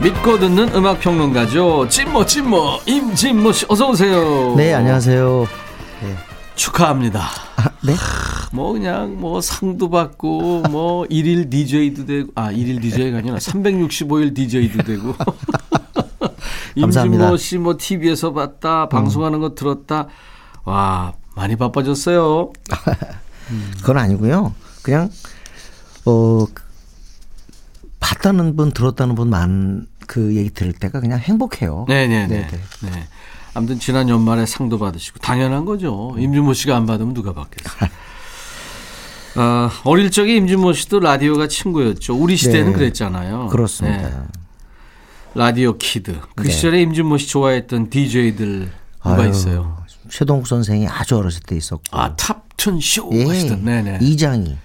믿고 0.02 0.38
듣는 0.38 0.74
음악 0.74 0.98
평론가죠. 1.00 1.86
찐모 1.88 2.26
찐모 2.26 2.80
임진모 2.86 3.52
씨 3.52 3.66
어서 3.68 3.90
오세요. 3.90 4.54
네, 4.56 4.72
안녕하세요. 4.74 5.46
축하합니다. 6.56 7.20
아, 7.56 7.68
네? 7.82 7.94
뭐 8.50 8.72
그냥 8.72 9.16
뭐 9.20 9.40
상도 9.40 9.88
받고 9.88 10.62
뭐 10.70 11.06
일일 11.08 11.48
DJ도 11.48 12.04
되고 12.06 12.28
아 12.34 12.50
일일 12.50 12.80
DJ가 12.80 13.18
아니라 13.18 13.36
365일 13.36 14.34
DJ도 14.34 14.82
되고 14.82 15.14
감사합니다. 16.80 17.24
임진모 17.24 17.36
씨 17.36 17.58
뭐 17.58 17.76
TV에서 17.78 18.32
봤다 18.32 18.88
방송하는 18.88 19.40
거 19.40 19.54
들었다 19.54 20.08
와 20.64 21.12
많이 21.34 21.56
바빠졌어요. 21.56 22.52
그건 23.80 23.98
아니고요. 23.98 24.54
그냥 24.82 25.10
어 26.06 26.46
봤다는 28.00 28.56
분 28.56 28.72
들었다는 28.72 29.14
분많그 29.14 30.34
얘기 30.36 30.50
들을 30.50 30.72
때가 30.72 31.00
그냥 31.00 31.18
행복해요. 31.18 31.84
네네네. 31.88 32.26
네네. 32.28 32.48
네. 32.82 33.08
아무튼 33.54 33.78
지난 33.78 34.08
연말에 34.08 34.46
상도 34.46 34.78
받으시고 34.78 35.18
당연한 35.18 35.64
거죠. 35.64 36.14
임진모 36.18 36.54
씨가 36.54 36.74
안 36.76 36.86
받으면 36.86 37.12
누가 37.14 37.32
받겠어요. 37.34 37.90
아, 39.36 39.70
어릴 39.84 40.10
적에 40.10 40.36
임진모 40.36 40.72
씨도 40.74 41.00
라디오가 41.00 41.48
친구였죠. 41.48 42.14
우리 42.16 42.36
시대는 42.36 42.72
네. 42.72 42.78
그랬잖아요. 42.78 43.48
그렇습니다. 43.48 44.08
네. 44.08 44.14
라디오 45.34 45.76
kid. 45.76 46.20
그 46.34 46.44
네. 46.44 46.50
시절에 46.50 46.82
임진모 46.82 47.18
씨 47.18 47.28
좋아했던 47.28 47.90
DJ들 47.90 48.70
누가 49.04 49.22
아유, 49.22 49.30
있어요? 49.30 49.76
최동욱 50.10 50.46
선생이 50.46 50.86
아주 50.88 51.16
어렸을 51.16 51.40
때 51.42 51.56
있었고. 51.56 51.84
아, 51.90 52.14
Top 52.16 52.44
Tune 52.44 52.80
Show 52.80 53.08
예. 53.12 53.24
하시던 53.26 53.64
네네. 53.64 53.98
이장희. 54.02 54.58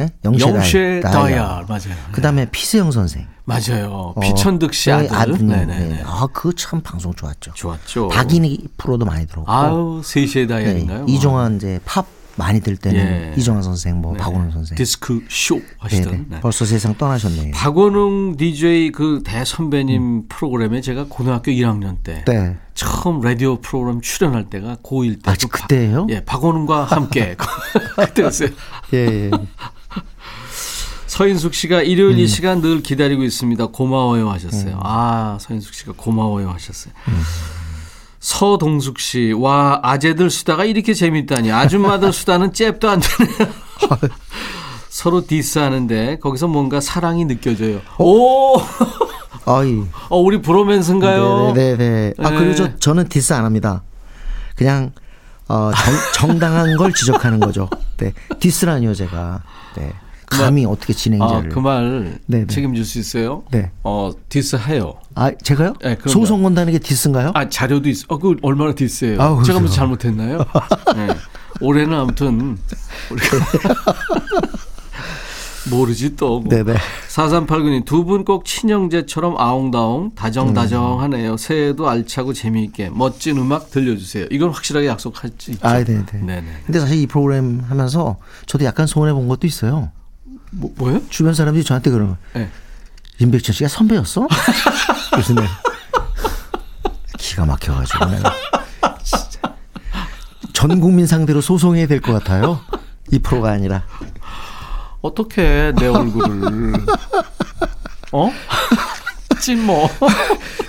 예? 0.00 0.10
영시의, 0.24 1.00
다이얼. 1.04 1.12
다이얼 1.12 1.64
맞아요. 1.68 1.94
그다음에 2.12 2.46
피세영 2.50 2.90
선생. 2.90 3.26
맞아요. 3.44 4.14
어, 4.16 4.20
피천득 4.20 4.72
씨 4.74 4.88
네, 4.90 4.94
아들. 4.96 5.14
아드님. 5.14 5.48
네네네. 5.48 5.88
네. 5.88 6.02
아, 6.04 6.26
그참 6.32 6.80
방송 6.80 7.12
좋았죠. 7.14 7.52
좋았죠. 7.54 8.08
박인희 8.08 8.68
프로도 8.78 9.04
많이 9.04 9.26
들었고. 9.26 9.50
아우 9.50 10.02
세시의 10.02 10.46
네. 10.46 10.54
다이얼인가요? 10.54 11.04
이종환 11.06 11.56
이제 11.56 11.78
팝 11.84 12.06
많이 12.36 12.60
들 12.60 12.76
때는 12.76 12.98
예. 12.98 13.34
이종환 13.36 13.62
선생, 13.62 14.00
뭐 14.00 14.12
네. 14.12 14.18
박원웅 14.18 14.50
선생. 14.50 14.76
디스크 14.76 15.24
쇼 15.28 15.60
하시던. 15.78 16.10
네네. 16.12 16.24
네. 16.28 16.40
벌써 16.40 16.64
세상 16.64 16.96
떠나셨네요. 16.96 17.52
박원웅 17.52 18.36
DJ 18.36 18.90
그 18.92 19.22
대선배님 19.24 20.28
프로그램에 20.28 20.80
제가 20.80 21.06
고등학교 21.08 21.52
1학년 21.52 21.96
때 22.02 22.24
네. 22.26 22.56
처음 22.74 23.20
라디오 23.20 23.60
프로그램 23.60 24.00
출연할 24.00 24.50
때가 24.50 24.78
고1 24.82 25.22
때. 25.22 25.30
아, 25.30 25.34
그 25.40 25.46
박- 25.48 25.62
그때예요? 25.62 26.06
예, 26.10 26.24
박원웅과 26.24 26.84
함께 26.84 27.36
그때였어요. 27.96 28.48
예, 28.94 28.98
예. 28.98 29.30
서인숙 31.06 31.54
씨가 31.54 31.82
일요일 31.82 32.16
음. 32.16 32.18
이 32.18 32.26
시간 32.26 32.60
늘 32.60 32.82
기다리고 32.82 33.22
있습니다. 33.22 33.66
고마워요 33.66 34.28
하셨어요. 34.30 34.80
아, 34.82 35.38
서인숙 35.40 35.72
씨가 35.74 35.92
고마워요 35.96 36.50
하셨어요. 36.50 36.92
음. 38.24 38.30
서동숙 38.34 38.98
씨, 38.98 39.32
와, 39.32 39.80
아재들 39.82 40.30
수다가 40.30 40.64
이렇게 40.64 40.94
재밌다니. 40.94 41.52
아줌마들 41.52 42.10
수다는 42.14 42.52
잽도 42.54 42.88
안 42.88 43.00
되네요. 43.00 43.52
서로 44.88 45.26
디스하는데 45.26 46.18
거기서 46.20 46.48
뭔가 46.48 46.80
사랑이 46.80 47.26
느껴져요. 47.26 47.80
오! 47.98 48.56
아이. 49.46 49.82
어, 50.08 50.18
우리 50.18 50.40
브로맨스인가요? 50.40 51.52
네네네. 51.54 52.14
아, 52.18 52.30
그리고 52.30 52.44
네. 52.44 52.54
저, 52.54 52.76
저는 52.76 53.08
디스 53.08 53.34
안 53.34 53.44
합니다. 53.44 53.82
그냥, 54.56 54.92
어, 55.48 55.70
정, 56.14 56.28
정당한 56.28 56.76
걸 56.78 56.94
지적하는 56.94 57.40
거죠. 57.40 57.68
네. 57.98 58.14
디스라니요, 58.40 58.94
제가. 58.94 59.42
네. 59.76 59.92
감히 60.38 60.64
어떻게 60.66 60.92
아, 60.92 60.96
진행자를. 60.96 61.48
그말 61.50 62.18
네네. 62.26 62.46
책임질 62.48 62.84
수 62.84 62.98
있어요? 62.98 63.42
네. 63.50 63.70
어, 63.82 64.10
디스해요. 64.28 64.94
아, 65.14 65.30
제가요? 65.42 65.74
네. 65.82 65.96
소송 66.06 66.42
건다는 66.42 66.72
게 66.72 66.78
디스인가요? 66.78 67.32
아, 67.34 67.48
자료도 67.48 67.88
있어. 67.88 68.06
어, 68.08 68.18
그 68.18 68.36
얼마나 68.42 68.74
디스해요? 68.74 69.20
아우, 69.20 69.42
제가 69.42 69.58
뭐 69.60 69.68
그래요. 69.68 69.74
잘못했나요? 69.76 70.38
네. 70.96 71.08
올해는 71.60 71.96
아무튼 71.98 72.58
우리가 73.10 73.36
모르지 75.70 76.14
또. 76.16 76.40
뭐. 76.40 76.48
네네. 76.50 76.74
4389님 77.08 77.84
두 77.86 78.04
분 78.04 78.24
꼭 78.24 78.44
친형제처럼 78.44 79.38
아웅다웅 79.38 80.14
다정다정하네요. 80.14 81.36
새해에도 81.38 81.88
알차고 81.88 82.34
재미있게 82.34 82.90
멋진 82.92 83.38
음악 83.38 83.70
들려주세요. 83.70 84.26
이건 84.30 84.50
확실하게 84.50 84.88
약속할 84.88 85.30
수 85.38 85.52
있죠. 85.52 85.66
아, 85.66 85.82
네네. 85.82 86.04
네네. 86.12 86.44
근데 86.66 86.80
사실 86.80 86.98
이 86.98 87.06
프로그램 87.06 87.60
하면서 87.66 88.16
저도 88.46 88.64
약간 88.66 88.86
손해 88.86 89.12
본 89.14 89.26
것도 89.26 89.46
있어요. 89.46 89.90
뭐, 90.54 90.72
뭐요? 90.76 91.00
주변 91.10 91.34
사람들이 91.34 91.64
저한테 91.64 91.90
거예요. 92.06 92.18
네. 92.34 92.50
임백천 93.18 93.54
씨가 93.54 93.68
선배였어? 93.68 94.26
그래서 95.12 95.34
내가 95.34 95.48
기가 97.18 97.44
막혀가지고 97.46 98.04
내가 98.06 98.34
진짜 99.02 99.40
전 100.52 100.80
국민 100.80 101.06
상대로 101.06 101.40
소송해야 101.40 101.86
될 101.86 102.00
것 102.00 102.12
같아요. 102.12 102.60
이 103.12 103.18
프로가 103.18 103.50
아니라. 103.52 103.84
어떻게 105.02 105.72
내 105.76 105.86
얼굴을 105.86 106.72
어? 108.12 108.30
찐 109.40 109.64
뭐 109.66 109.90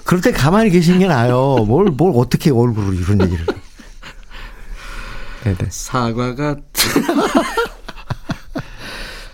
그럴 0.04 0.22
때 0.22 0.32
가만히 0.32 0.70
계신 0.70 1.00
게 1.00 1.08
나아요. 1.08 1.64
뭘, 1.66 1.86
뭘 1.86 2.12
어떻게 2.16 2.52
얼굴로 2.52 2.94
이런 2.94 3.22
얘기를. 3.22 3.46
네네. 5.44 5.58
사과 5.70 6.36
같은 6.36 7.04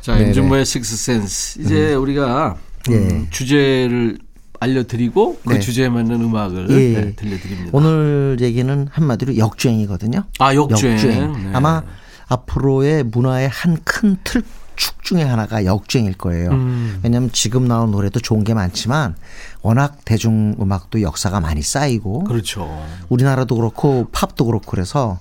자. 0.01 0.17
임준모의 0.17 0.65
식스센스 0.65 1.59
이제 1.61 1.93
우리가 1.93 2.57
음, 2.89 2.93
예. 2.93 3.29
주제를 3.29 4.17
알려드리고 4.59 5.39
그 5.45 5.53
네. 5.53 5.59
주제에 5.59 5.89
맞는 5.89 6.21
음악을 6.21 6.67
예. 6.69 6.99
네, 7.01 7.13
들려드립니다. 7.15 7.69
오늘 7.73 8.37
얘기는 8.41 8.87
한마디로 8.91 9.37
역주행이거든요. 9.37 10.23
아 10.39 10.55
역주행. 10.55 10.97
네. 10.97 11.49
아마 11.53 11.83
앞으로의 12.27 13.03
문화의 13.03 13.49
한 13.49 13.77
큰 13.83 14.17
틀축 14.23 15.03
중에 15.03 15.23
하나가 15.23 15.65
역주행일 15.65 16.13
거예요. 16.13 16.51
음. 16.51 16.99
왜냐하면 17.03 17.29
지금 17.33 17.67
나온 17.67 17.91
노래도 17.91 18.19
좋은 18.19 18.43
게 18.43 18.53
많지만 18.53 19.15
워낙 19.61 19.97
대중음악도 20.05 21.01
역사가 21.01 21.39
많이 21.39 21.61
쌓이고 21.61 22.23
그렇죠. 22.23 22.69
우리나라도 23.09 23.55
그렇고 23.55 24.07
팝도 24.11 24.45
그렇고 24.45 24.65
그래서 24.71 25.19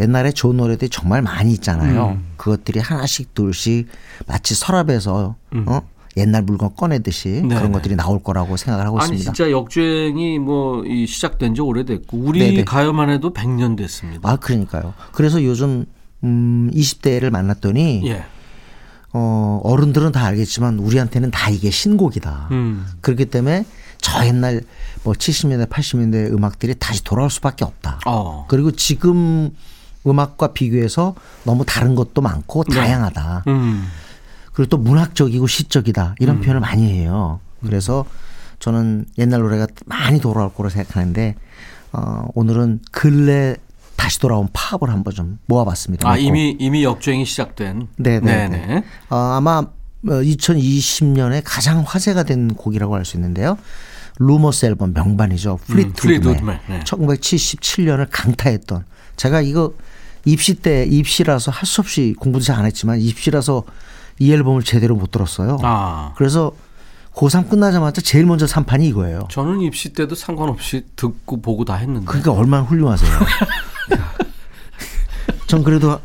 옛날에 0.00 0.32
좋은 0.32 0.56
노래들이 0.56 0.90
정말 0.90 1.22
많이 1.22 1.52
있잖아요. 1.52 2.18
음. 2.18 2.26
그것들이 2.36 2.80
하나씩 2.80 3.34
둘씩 3.34 3.88
마치 4.26 4.54
서랍에서 4.54 5.36
어? 5.66 5.80
옛날 6.16 6.42
물건 6.42 6.74
꺼내듯이 6.74 7.40
음. 7.42 7.48
네네. 7.48 7.54
그런 7.60 7.72
것들이 7.72 7.96
나올 7.96 8.22
거라고 8.22 8.56
생각을 8.56 8.86
하고 8.86 8.98
아니 8.98 9.14
있습니다. 9.14 9.32
진짜 9.32 9.50
역주행이 9.50 10.38
뭐이 10.38 11.06
시작된 11.06 11.54
지 11.54 11.60
오래됐고 11.60 12.16
우리 12.18 12.40
네네. 12.40 12.64
가요만 12.64 13.10
해도 13.10 13.32
100년 13.32 13.76
됐습니다. 13.76 14.28
아, 14.28 14.36
그러니까요. 14.36 14.94
그래서 15.12 15.42
요즘 15.42 15.86
음 16.22 16.70
20대를 16.72 17.30
만났더니 17.30 18.02
예. 18.06 18.24
어 19.12 19.60
어른들은 19.62 20.10
다 20.10 20.24
알겠지만 20.24 20.78
우리한테는 20.80 21.30
다 21.30 21.50
이게 21.50 21.70
신곡이다. 21.70 22.48
음. 22.50 22.86
그렇기 23.00 23.26
때문에 23.26 23.64
저 23.98 24.26
옛날 24.26 24.60
뭐 25.04 25.14
70년대 25.14 25.68
80년대 25.68 26.32
음악들이 26.32 26.74
다시 26.78 27.04
돌아올 27.04 27.30
수밖에 27.30 27.64
없다. 27.64 28.00
어. 28.06 28.46
그리고 28.48 28.72
지금 28.72 29.50
음악과 30.06 30.48
비교해서 30.52 31.14
너무 31.44 31.64
다른 31.64 31.94
것도 31.94 32.20
많고 32.20 32.64
다양하다. 32.64 33.44
음. 33.48 33.86
그리고 34.52 34.68
또 34.70 34.78
문학적이고 34.78 35.46
시적이다. 35.46 36.14
이런 36.20 36.40
표현을 36.40 36.60
많이 36.60 36.90
해요. 36.92 37.40
그래서 37.62 38.04
저는 38.60 39.06
옛날 39.18 39.40
노래가 39.40 39.66
많이 39.86 40.20
돌아올 40.20 40.52
거로 40.54 40.68
생각하는데 40.68 41.34
어 41.92 42.26
오늘은 42.34 42.80
근래 42.92 43.56
다시 43.96 44.18
돌아온 44.20 44.48
팝을 44.52 44.92
한번 44.92 45.14
좀 45.14 45.38
모아봤습니다. 45.46 46.08
아. 46.08 46.16
이미 46.16 46.56
이미 46.58 46.84
역주행이 46.84 47.24
시작된. 47.24 47.88
네네. 47.96 48.48
네네. 48.48 48.84
어, 49.10 49.16
아마 49.16 49.62
2020년에 50.04 51.42
가장 51.44 51.82
화제가 51.86 52.24
된 52.24 52.48
곡이라고 52.54 52.94
할 52.94 53.04
수 53.04 53.16
있는데요. 53.16 53.56
Rumours 54.18 54.66
앨범 54.66 54.92
명반이죠. 54.92 55.58
플리트우드 55.66 56.00
플리트우드 56.00 56.42
맥. 56.44 56.60
맥, 56.68 56.78
네. 56.78 56.84
1977년을 56.84 58.06
강타했던 58.10 58.84
제가 59.16 59.40
이거 59.40 59.72
입시 60.24 60.54
때 60.54 60.84
입시라서 60.86 61.50
할 61.50 61.66
수 61.66 61.80
없이 61.80 62.14
공부도 62.18 62.44
잘 62.44 62.58
안 62.58 62.66
했지만 62.66 63.00
입시라서 63.00 63.64
이 64.18 64.32
앨범을 64.32 64.62
제대로 64.62 64.94
못 64.96 65.10
들었어요. 65.10 65.58
아. 65.62 66.12
그래서 66.16 66.52
고3 67.14 67.48
끝나자마자 67.48 68.00
제일 68.00 68.26
먼저 68.26 68.46
산 68.46 68.64
판이 68.64 68.86
이거예요. 68.88 69.28
저는 69.30 69.60
입시 69.60 69.92
때도 69.92 70.14
상관없이 70.14 70.84
듣고 70.96 71.40
보고 71.40 71.64
다 71.64 71.74
했는데. 71.74 72.06
그러니까 72.06 72.32
얼마나 72.32 72.62
훌륭하세요. 72.64 73.10
전 75.46 75.62
그래도 75.62 75.98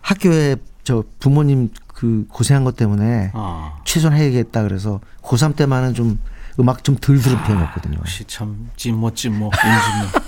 학교에 0.00 0.56
저 0.84 1.04
부모님 1.18 1.70
그 1.86 2.26
고생한 2.28 2.64
것 2.64 2.76
때문에 2.76 3.30
아. 3.34 3.78
최선해야겠다 3.84 4.62
그래서 4.62 5.00
고3 5.22 5.56
때만은 5.56 5.94
좀 5.94 6.18
음악 6.58 6.82
좀 6.84 6.96
덜 7.00 7.18
들은 7.20 7.42
편이었거든요. 7.44 7.98
역시 7.98 8.24
참 8.26 8.68
찐모 8.76 9.14
찐모 9.14 9.46
임진모. 9.46 10.20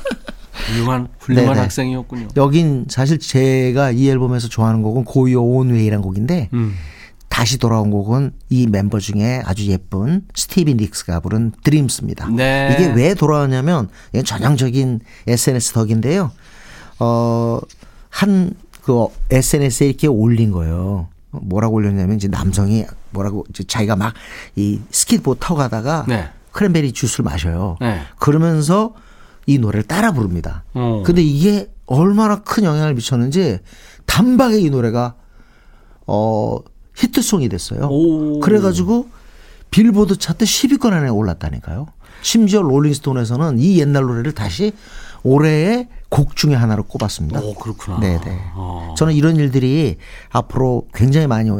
훌륭한 0.66 1.08
훌륭한 1.18 1.48
네네. 1.54 1.60
학생이었군요. 1.60 2.28
여긴 2.36 2.86
사실 2.88 3.18
제가 3.18 3.90
이 3.90 4.08
앨범에서 4.08 4.48
좋아하는 4.48 4.82
곡은 4.82 5.04
Go 5.04 5.42
Your 5.42 5.57
Own 5.57 5.69
Way라는 5.69 6.02
곡인데 6.02 6.48
음. 6.52 6.74
다시 7.28 7.58
돌아온 7.58 7.90
곡은 7.90 8.32
이 8.50 8.66
멤버 8.66 8.98
중에 8.98 9.42
아주 9.44 9.66
예쁜 9.66 10.22
스티비 10.34 10.74
닉스가 10.74 11.20
부른 11.20 11.52
Dreams입니다. 11.64 12.28
네. 12.28 12.76
이게 12.78 12.92
왜 12.92 13.14
돌아왔냐면 13.14 13.88
이건 14.12 14.24
전형적인 14.24 15.00
SNS 15.26 15.72
덕인데요. 15.72 16.30
어, 16.98 17.58
한 18.10 18.54
그 18.82 19.06
SNS에 19.30 19.86
이렇게 19.88 20.08
올린 20.08 20.50
거예요. 20.50 21.08
뭐라고 21.30 21.76
올렸냐면 21.76 22.16
이제 22.16 22.28
남성이 22.28 22.84
뭐라고 23.10 23.46
이제 23.48 23.64
자기가 23.64 23.96
막 23.96 24.12
이 24.56 24.80
스케이트보드 24.90 25.40
타고 25.40 25.56
가다가 25.56 26.04
네. 26.06 26.28
크랜베리 26.50 26.92
주스를 26.92 27.24
마셔요. 27.24 27.76
네. 27.80 28.00
그러면서 28.18 28.92
이 29.46 29.58
노래를 29.58 29.84
따라 29.84 30.12
부릅니다. 30.12 30.64
어. 30.74 31.02
근데 31.04 31.22
이게 31.22 31.70
얼마나 31.86 32.42
큰 32.42 32.64
영향을 32.64 32.94
미쳤는지 32.94 33.58
단박에 34.06 34.58
이 34.58 34.70
노래가 34.70 35.14
어 36.06 36.58
히트송이 36.96 37.48
됐어요. 37.48 37.88
오. 37.90 38.40
그래가지고 38.40 39.08
빌보드 39.70 40.16
차트 40.18 40.44
10위권 40.44 40.92
안에 40.92 41.08
올랐다니까요. 41.08 41.86
심지어 42.20 42.62
롤링스톤에서는 42.62 43.58
이 43.58 43.80
옛날 43.80 44.04
노래를 44.04 44.32
다시 44.32 44.72
올해의 45.24 45.88
곡 46.08 46.36
중에 46.36 46.54
하나로 46.54 46.84
꼽았습니다. 46.84 47.40
오 47.40 47.54
그렇구나. 47.54 47.98
네네. 48.00 48.20
어. 48.54 48.94
저는 48.96 49.14
이런 49.14 49.36
일들이 49.36 49.96
앞으로 50.30 50.86
굉장히 50.94 51.26
많이 51.26 51.50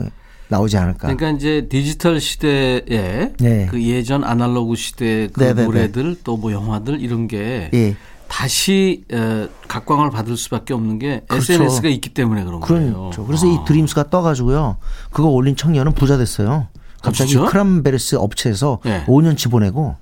나오지 0.53 0.77
않을까. 0.77 1.09
그러니까 1.15 1.31
이제 1.31 1.67
디지털 1.69 2.21
시대에 2.21 3.33
네. 3.39 3.67
그 3.71 3.83
예전 3.83 4.23
아날로그 4.23 4.77
시대 4.77 5.29
그 5.33 5.41
네네네. 5.41 5.65
노래들 5.65 6.17
또 6.23 6.37
뭐 6.37 6.53
영화들 6.53 7.01
이런 7.01 7.27
게 7.29 7.71
예. 7.75 7.97
다시 8.29 9.05
에, 9.13 9.49
각광을 9.69 10.11
받을 10.11 10.37
수밖에 10.37 10.73
없는 10.75 10.99
게 10.99 11.23
그렇죠. 11.29 11.53
SNS가 11.53 11.89
있기 11.89 12.11
때문에 12.15 12.43
그런 12.45 12.61
거예요. 12.61 12.93
그렇죠. 12.95 13.27
그래서 13.27 13.47
이 13.47 13.57
아. 13.61 13.65
Dreams가 13.65 14.11
떠가지고요. 14.11 14.77
그거 15.13 15.29
올린 15.29 15.55
청년은 15.57 15.93
부자 15.93 16.17
됐어요. 16.17 16.69
갑자기 17.03 17.33
진짜? 17.33 17.47
크랜베리 17.51 17.96
주스 17.96 18.17
업체에서 18.17 18.79
네. 18.85 19.05
5년치 19.07 19.51
보내고 19.51 19.97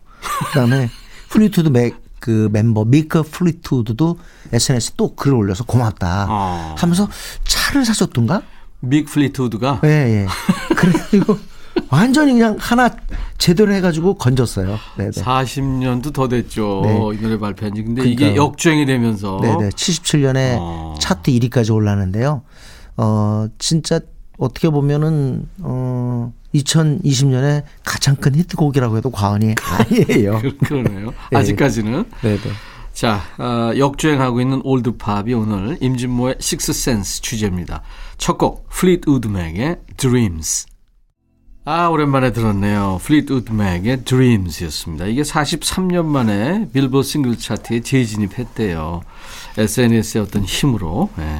그다음에 0.53 0.89
플리트우드 1.31 1.69
맥, 1.71 1.97
그 2.21 2.49
멤버 2.53 2.85
믹 2.85 3.23
플리트우드도 3.25 4.19
SNS에 4.53 4.95
또 4.97 5.15
글을 5.15 5.37
올려서 5.37 5.65
고맙다 5.65 6.27
아. 6.29 6.75
하면서 6.79 7.09
차를 7.45 7.85
사줬던가? 7.85 8.43
믹 8.89 9.07
플리트우드가 9.07 9.81
예, 9.85 9.89
예. 9.89 10.27
그래가지고 10.75 11.39
완전히 11.91 12.33
그냥 12.33 12.57
하나 12.59 12.91
제대로 13.39 13.73
해가지고 13.73 14.15
건졌어요. 14.15 14.79
네네. 14.97 15.11
40년도 15.11 16.13
더 16.13 16.29
됐죠. 16.29 16.83
네. 16.85 16.95
이 17.19 17.21
노래 17.23 17.39
발표한 17.39 17.75
지. 17.75 17.83
근데 17.83 18.03
이게 18.03 18.17
그러니까요. 18.17 18.43
역주행이 18.45 18.87
되면서 18.87 19.39
네네. 19.43 19.69
77년에 19.71 20.57
어. 20.59 20.95
차트 21.01 21.31
1위까지 21.33 21.75
올랐는데요. 21.75 22.43
어, 22.97 23.47
진짜 23.59 24.01
어떻게 24.39 24.69
보면은, 24.71 25.47
어, 25.61 26.33
2020년에 26.55 27.63
가장 27.85 28.17
큰 28.17 28.35
히트곡이라고 28.35 28.97
해도 28.97 29.11
과언이 29.11 29.55
아니에요. 30.11 30.39
그- 30.41 30.57
그러네요. 30.59 31.13
네. 31.31 31.39
아직까지는. 31.39 32.05
네 32.23 32.37
네. 32.37 32.51
자, 32.93 33.23
어, 33.39 33.73
역주행하고 33.77 34.41
있는 34.41 34.61
올드팝이 34.65 35.33
오늘 35.33 35.79
임진모의 35.81 36.37
식스센스 36.41 37.23
주제입니다. 37.23 37.83
첫 38.19 38.37
곡, 38.37 38.69
플리트우드 38.69 39.29
맥의 39.29 39.79
Dreams. 39.97 40.67
아, 41.65 41.89
오랜만에 41.89 42.33
들었네요. 42.33 42.99
플리트우드 43.03 43.53
맥의 43.53 44.05
Dreams였습니다. 44.05 45.07
이게 45.07 45.23
43년 45.23 46.05
만에 46.05 46.69
빌보드 46.73 47.07
싱글 47.07 47.39
차트에 47.39 47.81
재진입했대요. 47.81 49.03
SNS의 49.57 50.25
어떤 50.25 50.43
힘으로. 50.45 51.11
예. 51.19 51.37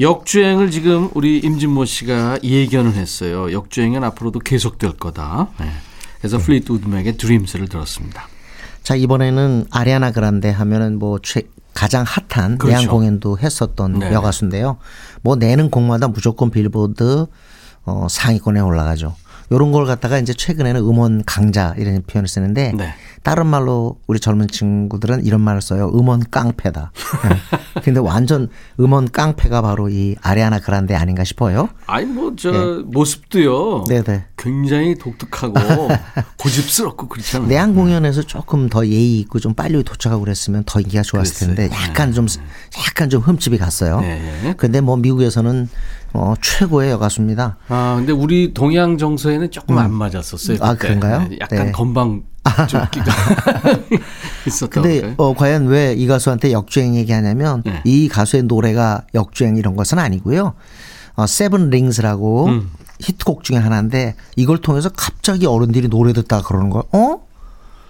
역주행을 0.00 0.70
지금 0.70 1.10
우리 1.14 1.38
임진모 1.38 1.84
씨가 1.84 2.38
예견을 2.42 2.94
했어요. 2.94 3.52
역주행은 3.52 4.02
앞으로도 4.04 4.38
계속될 4.38 4.92
거다. 4.92 5.50
예. 5.60 5.70
그래서 6.18 6.38
플리트우드 6.38 6.88
맥의 6.88 7.16
Dreams를 7.16 7.68
들었습니다. 7.68 8.28
자, 8.82 8.94
이번에는 8.94 9.66
아리아나 9.70 10.10
그란데 10.10 10.50
하면은 10.50 10.98
뭐 10.98 11.18
최, 11.22 11.42
가장 11.74 12.04
핫한 12.06 12.58
그렇죠. 12.58 12.76
내한 12.76 12.88
공연도 12.88 13.38
했었던 13.38 13.98
네네. 13.98 14.14
여가수인데요. 14.14 14.78
뭐 15.22 15.36
내는 15.36 15.70
곡마다 15.70 16.08
무조건 16.08 16.50
빌보드 16.50 17.26
어, 17.84 18.06
상위권에 18.08 18.60
올라가죠. 18.60 19.14
요런 19.52 19.70
걸 19.70 19.84
갖다가 19.84 20.18
이제 20.18 20.32
최근에는 20.32 20.80
음원 20.80 21.22
강자 21.26 21.74
이런 21.76 22.02
표현을 22.06 22.26
쓰는데 22.26 22.72
네. 22.74 22.94
다른 23.22 23.46
말로 23.46 23.98
우리 24.06 24.18
젊은 24.18 24.48
친구들은 24.48 25.26
이런 25.26 25.42
말을 25.42 25.60
써요. 25.60 25.92
음원 25.94 26.24
깡패다. 26.30 26.90
예. 27.26 27.80
근데 27.82 28.00
완전 28.00 28.48
음원 28.80 29.10
깡패가 29.10 29.60
바로 29.60 29.90
이 29.90 30.16
아리아나 30.22 30.58
그란데 30.58 30.94
아닌가 30.94 31.22
싶어요. 31.22 31.68
아니 31.86 32.06
뭐저 32.06 32.84
모습도요. 32.86 33.84
네네. 33.88 34.24
굉장히 34.38 34.94
독특하고 34.96 35.54
고집스럽고 36.40 37.08
그렇잖아요. 37.08 37.48
내한 37.48 37.74
공연에서 37.74 38.22
조금 38.22 38.70
더 38.70 38.86
예의 38.86 39.20
있고 39.20 39.38
좀 39.38 39.52
빨리 39.52 39.82
도착하고 39.84 40.24
그랬으면 40.24 40.64
더 40.64 40.80
인기가 40.80 41.02
좋았을 41.02 41.46
텐데 41.46 41.68
글쎄요. 41.68 41.88
약간 41.88 42.12
좀 42.12 42.26
약간 42.88 43.10
좀 43.10 43.20
흠집이 43.20 43.58
갔어요. 43.58 44.00
네. 44.00 44.54
근데 44.56 44.80
뭐 44.80 44.96
미국에서는 44.96 45.68
어 46.14 46.34
최고의 46.40 46.90
여가수입니다. 46.90 47.56
아 47.68 47.94
근데 47.96 48.12
우리 48.12 48.52
동양 48.52 48.98
정서에는 48.98 49.50
조금 49.50 49.78
안 49.78 49.92
맞았었어요. 49.92 50.58
아, 50.60 50.74
그때. 50.74 50.88
그런가요? 50.88 51.28
네, 51.28 51.38
약간 51.40 51.66
네. 51.66 51.72
건방 51.72 52.22
쫓기가 52.68 53.12
있었던 54.46 54.82
근데 54.82 55.14
어 55.16 55.32
과연 55.34 55.66
왜 55.68 55.94
이 55.96 56.06
가수한테 56.06 56.52
역주행 56.52 56.96
얘기하냐면 56.96 57.62
네. 57.64 57.80
이 57.84 58.08
가수의 58.08 58.42
노래가 58.44 59.02
역주행 59.14 59.56
이런 59.56 59.76
것은 59.76 59.98
아니고요. 59.98 60.54
어 61.14 61.26
Seven 61.26 61.70
Rings라고 61.70 62.46
음. 62.46 62.70
히트곡 63.00 63.42
중에 63.44 63.56
하나인데 63.56 64.14
이걸 64.36 64.58
통해서 64.58 64.88
갑자기 64.94 65.46
어른들이 65.46 65.88
노래 65.88 66.12
듣다가 66.12 66.46
그러는 66.46 66.70
거야. 66.70 66.82
어? 66.92 67.20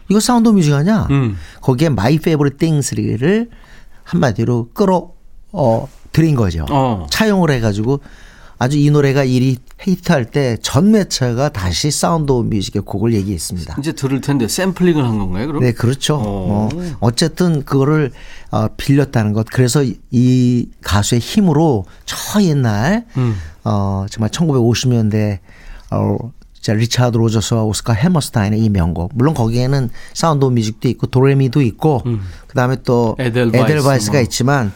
이거 0.09 0.21
Sound 0.21 0.49
of 0.49 0.56
Music 0.56 0.73
아니야? 0.75 1.07
음. 1.11 1.37
거기에 1.61 1.89
My 1.89 2.19
Favorite 2.19 2.59
Things를 2.59 3.51
한마디로 4.05 4.71
끌어 4.75 5.13
어 5.53 5.89
들인 6.13 6.35
거죠. 6.35 6.67
어. 6.71 7.07
차용을 7.11 7.51
해가지고 7.51 8.01
아주 8.59 8.79
이 8.79 8.91
노래가 8.91 9.25
일이 9.25 9.57
히트할 9.81 10.27
때 10.27 10.57
전 10.63 10.93
매체가 10.93 11.49
다시 11.49 11.91
Sound 11.91 12.31
of 12.31 12.55
Music의 12.55 12.83
곡을 12.83 13.13
얘기했습니다. 13.15 13.75
이제 13.81 13.91
들을 13.93 14.21
텐데 14.21 14.47
샘플링을 14.47 15.03
한 15.05 15.19
건가요? 15.19 15.49
그럼? 15.49 15.63
네, 15.63 15.73
그렇죠. 15.73 16.17
어. 16.17 16.69
뭐 16.69 16.69
어쨌든 17.01 17.65
그거를 17.65 18.13
어, 18.53 18.69
빌렸다는 18.77 19.33
것. 19.33 19.47
그래서 19.51 19.83
이- 19.83 19.99
이 20.13 20.69
가수의 20.83 21.21
힘으로 21.21 21.87
저 22.05 22.17
옛날 22.43 23.05
음. 23.17 23.35
어 23.65 24.07
정말 24.11 24.31
1950년대 24.31 25.39
어 25.91 26.17
자, 26.61 26.73
리차드 26.75 27.17
로저스와 27.17 27.65
오스카 27.65 27.93
해머스타인의 27.95 28.61
이 28.61 28.69
명곡. 28.69 29.11
물론 29.15 29.35
거기에는 29.35 29.91
Sound 30.15 30.45
of 30.45 30.55
Music도 30.55 30.87
있고 30.91 31.09
도레미도 31.09 31.61
있고 31.63 32.05
그다음에 32.47 32.77
또 32.85 33.17
에델바이스 33.19 33.57
에델바이스가 33.73 34.13
뭐. 34.19 34.21
있지만 34.23 34.73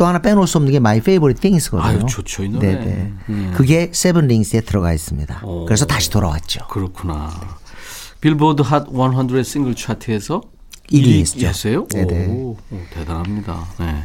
또 0.00 0.06
하나 0.06 0.18
빼놓을 0.22 0.46
수 0.46 0.56
없는 0.56 0.72
게 0.72 0.78
My 0.80 1.02
Favorite 1.02 1.42
Things거든요. 1.42 1.86
아유, 1.86 2.06
좋죠, 2.08 2.42
이 2.42 2.48
노래. 2.48 2.68
네네. 2.72 3.12
음. 3.28 3.52
그게 3.54 3.90
Seven 3.92 4.28
Rings에 4.28 4.62
들어가 4.62 4.94
있습니다. 4.94 5.42
오. 5.44 5.66
그래서 5.66 5.84
다시 5.84 6.08
돌아왔죠. 6.08 6.68
그렇구나. 6.68 7.30
빌보드 8.22 8.62
핫 8.62 8.86
100 8.90 9.44
싱글 9.44 9.74
차트에서 9.74 10.40
일위 10.88 11.16
1위 11.16 11.20
했죠. 11.20 11.46
했어요? 11.46 11.86
네네. 11.88 12.28
오, 12.28 12.56
오, 12.70 12.78
대단합니다. 12.94 13.66
네. 13.78 14.04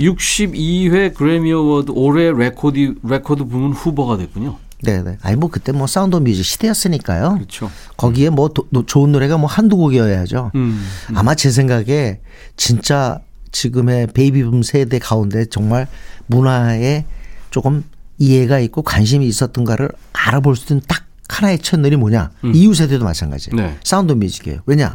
62회 0.00 1.12
그래미 1.12 1.52
어워드 1.52 1.90
올해 1.94 2.32
레코드 2.32 2.94
레코드 3.02 3.44
부문 3.44 3.72
후보가 3.74 4.16
됐군요. 4.16 4.56
네네. 4.82 5.18
아니 5.20 5.36
뭐 5.36 5.50
그때 5.50 5.72
뭐 5.72 5.86
Sound 5.86 6.16
of 6.16 6.23
Music 6.23 6.42
시대였으니까요. 6.42 7.34
그렇죠. 7.34 7.70
거기에 7.98 8.30
뭐 8.30 8.48
도- 8.48 8.66
노- 8.70 8.86
좋은 8.86 9.12
노래가 9.12 9.36
뭐 9.36 9.46
한두 9.46 9.76
곡이어야죠. 9.76 10.52
음, 10.54 10.82
아마 11.14 11.34
제 11.34 11.50
생각에 11.50 12.20
진짜 12.56 13.20
지금의 13.54 14.08
베이비붐 14.08 14.62
세대 14.62 14.98
가운데 14.98 15.46
정말 15.46 15.86
문화에 16.26 17.06
조금 17.50 17.84
이해가 18.18 18.58
있고 18.58 18.82
관심이 18.82 19.26
있었던가를 19.26 19.88
알아볼 20.12 20.56
수 20.56 20.72
있는 20.72 20.82
딱 20.86 21.04
하나의 21.28 21.60
채널이 21.60 21.96
뭐냐? 21.96 22.30
이후 22.52 22.74
세대도 22.74 23.04
마찬가지예요. 23.04 23.56
네. 23.56 23.78
Sound 23.82 24.12
of 24.12 24.20
Music이에요. 24.20 24.60
왜냐? 24.66 24.94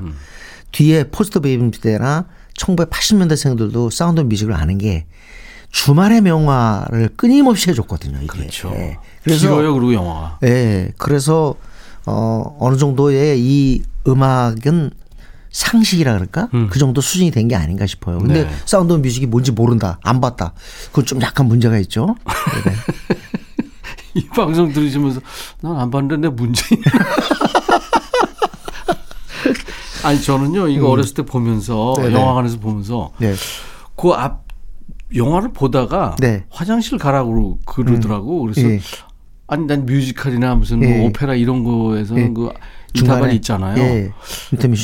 뒤에 0.71 1.05
post 1.05 1.39
baby 1.39 1.79
때나 1.79 2.25
1980년대생들도 2.57 3.91
Sound 3.91 4.21
of 4.21 4.28
Music을 4.28 4.53
아는 4.53 4.77
게 4.77 5.05
주말의 5.71 6.21
명화를 6.21 7.09
끊임없이 7.15 7.69
해줬거든요. 7.69 8.17
이게. 8.17 8.27
그렇죠. 8.27 8.71
예. 8.75 8.97
그래서 9.23 9.47
길어요, 9.47 9.73
그리고 9.73 9.93
영화가. 9.93 10.39
예. 10.43 10.91
그래서 10.97 11.55
어 12.05 12.57
어느 12.59 12.75
정도의 12.77 13.39
이 13.39 13.83
음악은 14.07 14.91
상식이라 15.51 16.13
그럴까? 16.13 16.49
그 16.69 16.77
정도 16.79 17.01
수준이 17.01 17.31
된 17.31 17.47
게 17.47 17.55
아닌가 17.55 17.85
싶어요. 17.87 18.19
근데 18.19 18.41
음. 18.43 18.47
네. 18.47 18.55
사운드 18.65 18.93
뮤직이 18.93 19.25
뭔지 19.25 19.51
모른다, 19.51 19.99
안 20.03 20.21
봤다. 20.21 20.53
그건 20.89 21.05
좀 21.05 21.21
약간 21.21 21.47
문제가 21.47 21.77
있죠. 21.79 22.15
네. 22.65 22.73
이 24.21 24.25
방송 24.27 24.71
들으시면서 24.73 25.21
난 25.61 25.75
안 25.77 25.89
봤는데 25.91 26.27
내 26.27 26.33
문제. 26.33 26.63
아니 30.03 30.21
저는요 30.21 30.67
이거 30.69 30.89
어렸을 30.89 31.13
때 31.13 31.23
보면서 31.23 31.93
음. 31.95 32.03
네네. 32.03 32.15
영화관에서 32.15 32.59
보면서 32.59 33.11
네. 33.17 33.33
그앞 33.95 34.43
영화를 35.15 35.51
보다가 35.53 36.15
네. 36.19 36.45
화장실 36.49 36.97
가라고 36.97 37.59
그러더라고. 37.65 38.41
그래서 38.43 38.61
예. 38.61 38.79
아니 39.47 39.65
난 39.65 39.85
뮤지컬이나 39.85 40.55
무슨 40.55 40.81
예. 40.83 40.97
뭐 40.97 41.07
오페라 41.07 41.33
이런 41.33 41.63
거에서는 41.63 42.23
예. 42.29 42.33
그 42.33 42.51
인터벌이 42.93 43.35
있잖아요. 43.37 43.77
예. 43.81 44.11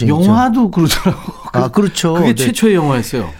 영화도 0.07 0.71
그러더라고. 0.71 1.33
아, 1.53 1.67
그렇죠. 1.69 2.13
그게 2.13 2.35
네. 2.35 2.45
최초의 2.45 2.75
영화였어요. 2.75 3.31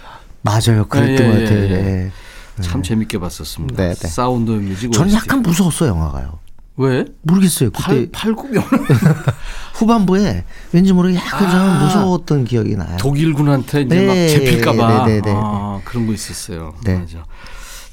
맞아요. 0.42 0.86
그랬던 0.88 1.26
예, 1.26 1.30
것 1.30 1.40
예, 1.40 1.44
같아요. 1.44 1.58
예, 1.58 1.70
예. 1.70 1.82
네. 1.82 2.12
참 2.60 2.82
재밌게 2.82 3.18
봤었습니다. 3.18 3.82
네, 3.82 3.94
네. 3.94 4.08
Sound 4.08 4.50
of 4.50 4.61
Music. 4.61 4.92
저는 4.92 5.08
OST. 5.08 5.16
약간 5.16 5.42
무서웠어요, 5.42 5.90
영화가요. 5.90 6.38
왜? 6.78 7.04
모르겠어요. 7.22 7.70
그때 7.70 8.10
팔 8.12 8.34
팔굽 8.34 8.54
영화 8.54 8.68
후반부에 9.74 10.44
왠지 10.72 10.92
모르게 10.92 11.16
약간 11.16 11.50
좀 11.50 11.84
무서웠던 11.86 12.44
기억이 12.44 12.76
나요. 12.76 12.96
독일군한테 12.98 13.82
이제 13.82 14.06
막 14.06 14.14
네, 14.14 14.28
잡힐까봐 14.28 15.06
네, 15.06 15.14
네, 15.14 15.22
네, 15.22 15.32
아, 15.34 15.80
그런 15.84 16.06
거 16.06 16.12
있었어요. 16.12 16.74
네. 16.84 16.98
맞아. 16.98 17.24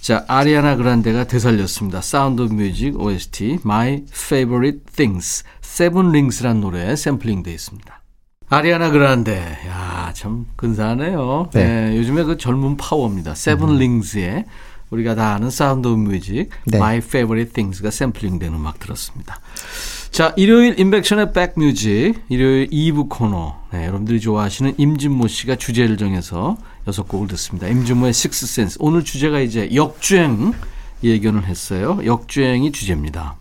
자 0.01 0.25
아리아나 0.27 0.75
그란데가 0.75 1.25
되살렸습니다. 1.25 2.01
Sound 2.01 2.41
of 2.41 2.58
Music 2.58 2.99
OST 2.99 3.59
My 3.63 4.03
Favorite 4.11 4.79
Things 4.93 5.45
Seven 5.73 6.11
Rings란 6.11 6.61
노래 6.61 6.95
샘플링 6.95 7.41
돼 7.41 7.51
있습니다. 7.51 7.99
아리아나 8.47 8.91
그란데 8.91 9.57
야 9.67 10.11
참 10.13 10.45
근사하네요. 10.55 11.49
네. 11.51 11.65
네, 11.65 11.97
요즘에 11.97 12.21
그 12.25 12.37
젊은 12.37 12.77
파워입니다. 12.77 13.33
Seven 13.33 13.79
Rings의 13.79 14.45
우리가 14.91 15.15
다 15.15 15.33
아는 15.33 15.49
Sound 15.49 15.87
of 15.87 16.06
Music 16.06 16.51
네. 16.67 16.77
My 16.77 16.97
Favorite 16.97 17.53
Things가 17.53 17.89
샘플링된 17.89 18.53
음악 18.53 18.77
들었습니다. 18.77 19.39
자, 20.11 20.31
일요일 20.37 20.79
인백션의 20.79 21.33
백뮤직, 21.33 22.21
일요일 22.29 22.69
2부 22.69 23.09
코너. 23.09 23.55
네, 23.71 23.87
여러분들이 23.87 24.19
좋아하시는 24.19 24.75
임진모 24.77 25.27
씨가 25.27 25.55
주제를 25.55 25.97
정해서 25.97 26.55
여섯 26.87 27.07
곡을 27.07 27.29
듣습니다. 27.29 27.67
임진모의 27.67 28.13
식스센스. 28.13 28.77
오늘 28.79 29.03
주제가 29.03 29.39
이제 29.39 29.71
역주행 29.73 30.53
예견을 31.03 31.45
했어요. 31.45 31.97
역주행이 32.05 32.71
주제입니다. 32.71 33.37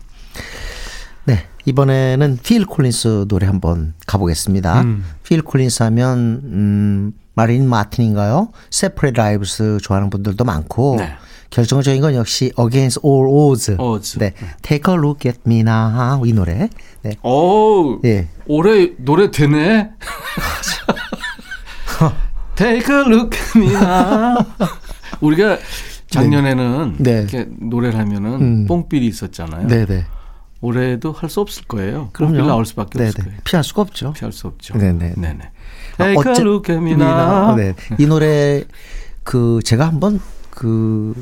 네. 1.25 1.45
이번에는 1.65 2.39
필 2.43 2.65
콜린스 2.65 3.25
노래 3.27 3.47
한번 3.47 3.93
가보겠습니다. 4.05 4.85
필 5.23 5.41
콜린스 5.41 5.83
하면, 5.83 6.17
음, 6.43 7.13
마릴린 7.35 7.67
마틴인가요? 7.67 8.49
Separate 8.69 9.11
Lives 9.11 9.77
좋아하는 9.81 10.09
분들도 10.09 10.43
많고, 10.43 10.97
네. 10.99 11.13
결정적인 11.49 12.01
건 12.01 12.15
역시 12.15 12.51
Against 12.59 12.99
All 13.05 13.27
Odds. 13.29 13.75
Odds. 13.79 14.17
네. 14.17 14.33
Take 14.63 14.91
a 14.91 14.97
look 14.97 15.29
at 15.29 15.39
me 15.45 15.59
now. 15.59 16.23
이 16.25 16.33
노래. 16.33 16.67
네. 17.03 17.15
오, 17.21 17.99
예. 18.05 18.27
올해 18.47 18.93
노래 18.97 19.29
되네. 19.29 19.91
Take 22.55 22.95
a 22.95 23.01
look 23.01 23.37
at 23.37 23.57
me 23.57 23.67
now. 23.67 24.37
우리가 25.21 25.59
작년에는 26.09 26.95
네. 26.97 27.11
이렇게 27.19 27.45
노래를 27.59 27.99
하면은 27.99 28.41
음. 28.41 28.65
뽕삘이 28.67 29.05
있었잖아요. 29.05 29.67
네네. 29.67 30.05
올해도 30.67 31.11
할 31.11 31.29
수 31.29 31.41
없을 31.41 31.63
거예요. 31.65 32.09
그럼요. 32.13 32.33
뽕삘 32.37 32.47
나올 32.47 32.65
수밖에 32.65 32.97
네네. 32.97 33.09
없을 33.09 33.23
거예요. 33.25 33.39
피할 33.43 33.63
수가 33.63 33.81
없죠. 33.81 34.13
피할 34.13 34.31
수 34.31 34.47
없죠. 34.47 34.77
네네. 34.77 35.13
네네. 35.17 35.39
아, 35.97 36.03
어째- 36.15 36.15
now. 36.95 37.55
네. 37.55 37.75
이 37.99 38.05
노래 38.07 38.63
그 39.23 39.59
제가 39.63 39.85
한번 39.87 40.19
그 40.49 41.13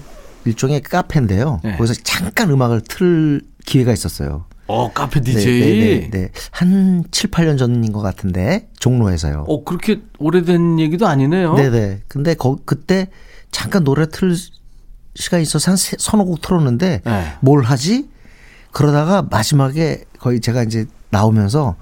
일종의 0.45 0.81
카페인데요. 0.81 1.59
네. 1.63 1.75
거기서 1.77 1.95
잠깐 2.03 2.49
음악을 2.51 2.81
틀 2.81 3.41
기회가 3.65 3.91
있었어요. 3.91 4.45
어, 4.67 4.91
카페 4.93 5.19
네, 5.21 5.31
DJ. 5.33 5.59
네, 5.59 5.99
네, 5.99 6.09
네. 6.11 6.29
한 6.51 7.03
7, 7.11 7.31
8년 7.31 7.57
전인 7.57 7.91
것 7.91 7.99
같은데 8.01 8.69
종로에서요. 8.79 9.45
어, 9.47 9.63
그렇게 9.63 10.01
오래된 10.19 10.79
얘기도 10.79 11.07
아니네요. 11.07 11.55
네 11.55 11.69
네. 11.69 11.99
근데 12.07 12.35
거, 12.35 12.57
그때 12.65 13.07
잠깐 13.51 13.83
노래 13.83 14.07
틀 14.07 14.35
시간이 15.15 15.43
있어서 15.43 15.71
한 15.71 15.77
세- 15.77 15.97
서너 15.99 16.23
곡 16.23 16.41
틀었는데 16.41 17.01
네. 17.03 17.33
뭘 17.41 17.63
하지? 17.63 18.07
그러다가 18.71 19.21
마지막에 19.29 20.03
거의 20.19 20.39
제가 20.39 20.63
이제 20.63 20.85
나오면서 21.09 21.75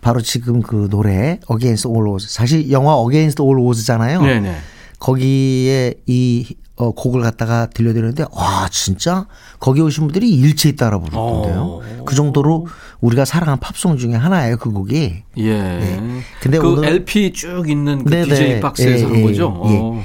바로 0.00 0.20
지금 0.20 0.62
그 0.62 0.88
노래 0.90 1.38
Against 1.50 1.88
All 1.88 2.08
Odds 2.08 2.28
사실 2.32 2.70
영화 2.70 2.94
Against 3.06 3.42
All 3.42 3.58
Odds잖아요. 3.60 4.22
네네. 4.22 4.56
거기에 4.98 5.94
이 6.06 6.56
어, 6.76 6.90
곡을 6.92 7.20
갖다가 7.20 7.66
들려드렸는데 7.66 8.24
와 8.32 8.66
진짜 8.70 9.26
거기 9.60 9.80
오신 9.80 10.04
분들이 10.04 10.30
일체히 10.30 10.74
따라 10.74 10.98
부르던데요. 10.98 11.60
어. 11.60 12.04
그 12.06 12.14
정도로 12.14 12.66
우리가 13.00 13.24
사랑하는 13.24 13.60
팝송 13.60 13.98
중에 13.98 14.14
하나예요 14.14 14.56
그 14.56 14.70
곡이. 14.70 15.22
예. 15.38 16.00
근데 16.40 16.58
그 16.58 16.72
오늘- 16.72 16.88
LP 16.88 17.32
쭉 17.32 17.68
있는 17.68 18.02
그 18.04 18.10
네네. 18.10 18.24
DJ 18.24 18.60
박스에서 18.60 19.04
예, 19.04 19.08
한 19.08 19.16
예, 19.16 19.22
거죠. 19.22 19.62
예. 19.66 19.78
어. 19.78 20.02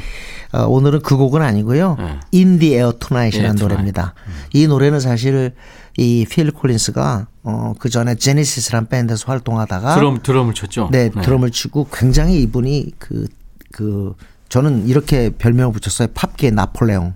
어, 0.53 0.65
오늘은 0.67 1.01
그 1.01 1.17
곡은 1.17 1.41
아니고요. 1.41 1.95
네. 1.99 2.19
In 2.33 2.59
the 2.59 2.75
Air 2.75 2.93
Tonight이라는 2.99 3.55
Air 3.55 3.55
Tonight. 3.57 3.63
노래입니다. 3.63 4.13
이 4.53 4.67
노래는 4.67 4.99
사실 4.99 5.53
이 5.97 6.25
필 6.29 6.51
콜린스가 6.51 7.27
어, 7.43 7.73
그 7.79 7.89
전에 7.89 8.15
제네시스란 8.15 8.87
밴드에서 8.87 9.25
활동하다가 9.31 9.95
드럼 9.95 10.19
드럼을 10.21 10.53
쳤죠. 10.53 10.89
네, 10.91 11.09
드럼을 11.09 11.49
치고 11.51 11.87
굉장히 11.91 12.41
이분이 12.43 12.91
그, 12.99 13.27
그, 13.71 14.13
저는 14.49 14.87
이렇게 14.87 15.31
별명을 15.31 15.73
붙였어요. 15.73 16.09
팝계 16.13 16.51
나폴레옹. 16.51 17.13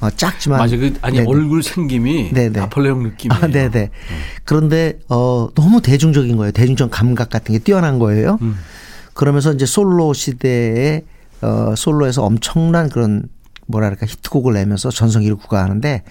어, 0.00 0.10
작지만. 0.10 0.58
맞아. 0.58 0.76
그 0.76 0.94
아니 1.02 1.18
네네. 1.18 1.28
얼굴 1.28 1.62
생김이 1.62 2.32
네네. 2.32 2.60
나폴레옹 2.60 3.02
느낌이에요. 3.02 3.44
아, 3.44 3.46
네네. 3.46 3.90
그런데, 4.44 4.98
어, 5.08 5.48
너무 5.54 5.82
대중적인 5.82 6.36
거예요. 6.36 6.50
대중적 6.52 6.90
감각 6.90 7.28
같은 7.30 7.52
게 7.52 7.58
뛰어난 7.58 7.98
거예요. 7.98 8.38
음. 8.42 8.56
그러면서 9.12 9.52
이제 9.52 9.66
솔로 9.66 10.12
시대에, 10.14 11.02
어, 11.42 11.74
솔로에서 11.76 12.24
엄청난 12.24 12.88
그런 12.88 13.28
뭐랄까 13.66 14.06
히트곡을 14.06 14.54
내면서 14.54 14.90
전성기를 14.90 15.36
구가하는데 15.36 16.02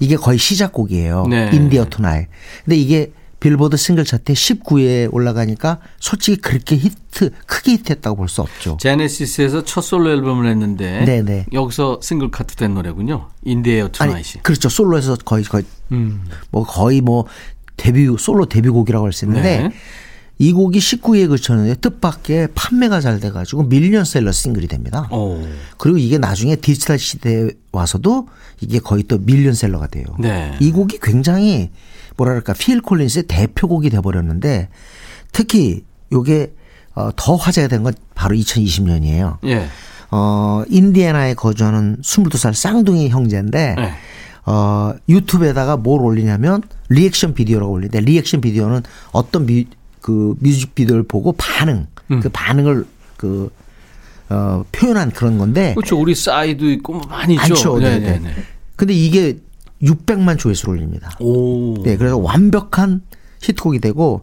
이게 0.00 0.16
거의 0.16 0.38
시작곡이에요. 0.38 1.26
네. 1.28 1.50
In 1.52 1.65
the 1.65 1.84
Air 1.84 1.96
Tonight. 1.96 2.28
근데 2.64 2.76
이게 2.76 3.12
빌보드 3.40 3.76
싱글 3.76 4.04
차트에 4.04 4.34
19위에 4.34 5.08
올라가니까 5.12 5.78
솔직히 6.00 6.38
그렇게 6.40 6.76
히트 6.76 7.30
크게 7.46 7.72
히트했다고 7.72 8.16
볼 8.16 8.28
수 8.28 8.42
없죠. 8.42 8.76
제네시스에서 8.80 9.62
첫 9.64 9.80
솔로 9.82 10.10
앨범을 10.10 10.44
냈는데 10.48 11.04
네네. 11.04 11.46
여기서 11.52 12.00
싱글 12.02 12.30
커트 12.32 12.56
된 12.56 12.74
노래군요. 12.74 13.28
In 13.44 13.54
the 13.54 13.69
Air 13.69 13.84
아니 13.84 13.92
Tonight이. 13.92 14.42
그렇죠. 14.42 14.68
솔로에서 14.68 15.16
거의 15.24 15.44
거의 15.44 15.64
음. 15.92 16.24
뭐 16.50 16.64
거의 16.64 17.00
뭐 17.00 17.26
데뷔 17.76 18.08
솔로 18.18 18.46
데뷔곡이라고 18.46 19.04
할 19.06 19.12
수 19.12 19.24
있는데 19.24 19.62
네. 19.62 19.70
이 20.40 20.52
곡이 20.52 20.78
19위에 20.78 21.28
그쳤는데 21.28 21.74
뜻밖의 21.80 22.48
판매가 22.54 23.00
잘 23.00 23.18
돼가지고 23.18 23.64
밀리언셀러 23.64 24.30
싱글이 24.30 24.68
됩니다. 24.68 25.08
오. 25.10 25.42
그리고 25.78 25.98
이게 25.98 26.16
나중에 26.18 26.54
디지털 26.56 26.98
시대에 26.98 27.50
와서도 27.72 28.28
이게 28.60 28.78
거의 28.78 29.02
또 29.02 29.18
밀리언셀러가 29.18 29.88
돼요. 29.88 30.04
네. 30.20 30.56
이 30.60 30.70
곡이 30.70 30.98
굉장히 31.02 31.70
뭐랄까 32.16 32.52
필 32.52 32.80
콜린스의 32.80 33.24
대표곡이 33.24 33.90
돼버렸는데 33.90 34.68
특히 35.32 35.84
요게 36.12 36.52
어, 36.94 37.10
더 37.16 37.34
화제가 37.36 37.68
된 37.68 37.82
건 37.82 37.94
바로 38.14 38.34
2020년이에요. 38.36 39.38
예. 39.44 39.68
어, 40.10 40.62
인디애나에 40.68 41.34
거주하는 41.34 41.98
22살 42.02 42.54
쌍둥이 42.54 43.08
형제인데 43.10 43.74
네. 43.76 43.92
어, 44.46 44.94
유튜브에다가 45.08 45.76
뭘 45.76 46.00
올리냐면 46.02 46.62
리액션 46.88 47.34
비디오라고 47.34 47.72
올리는데 47.72 48.00
리액션 48.00 48.40
비디오는 48.40 48.82
어떤 49.12 49.46
뮤, 49.46 49.64
그 50.00 50.34
뮤직비디오를 50.40 51.02
보고 51.02 51.32
반응, 51.32 51.86
음. 52.10 52.20
그 52.20 52.28
반응을 52.28 52.86
그 53.16 53.50
어, 54.30 54.64
표현한 54.72 55.10
그런 55.10 55.38
건데 55.38 55.74
그렇죠. 55.74 55.98
우리 55.98 56.14
싸이도 56.14 56.70
있고 56.70 56.94
뭐 56.94 57.02
많이 57.08 57.34
있죠. 57.34 57.78
네, 57.78 57.98
네. 57.98 58.10
네네네. 58.10 58.34
근데 58.76 58.94
이게 58.94 59.38
600만 59.82 60.38
조회수를 60.38 60.74
올립니다. 60.74 61.10
오. 61.20 61.82
네, 61.82 61.96
그래서 61.96 62.18
완벽한 62.18 63.02
히트곡이 63.42 63.80
되고 63.80 64.22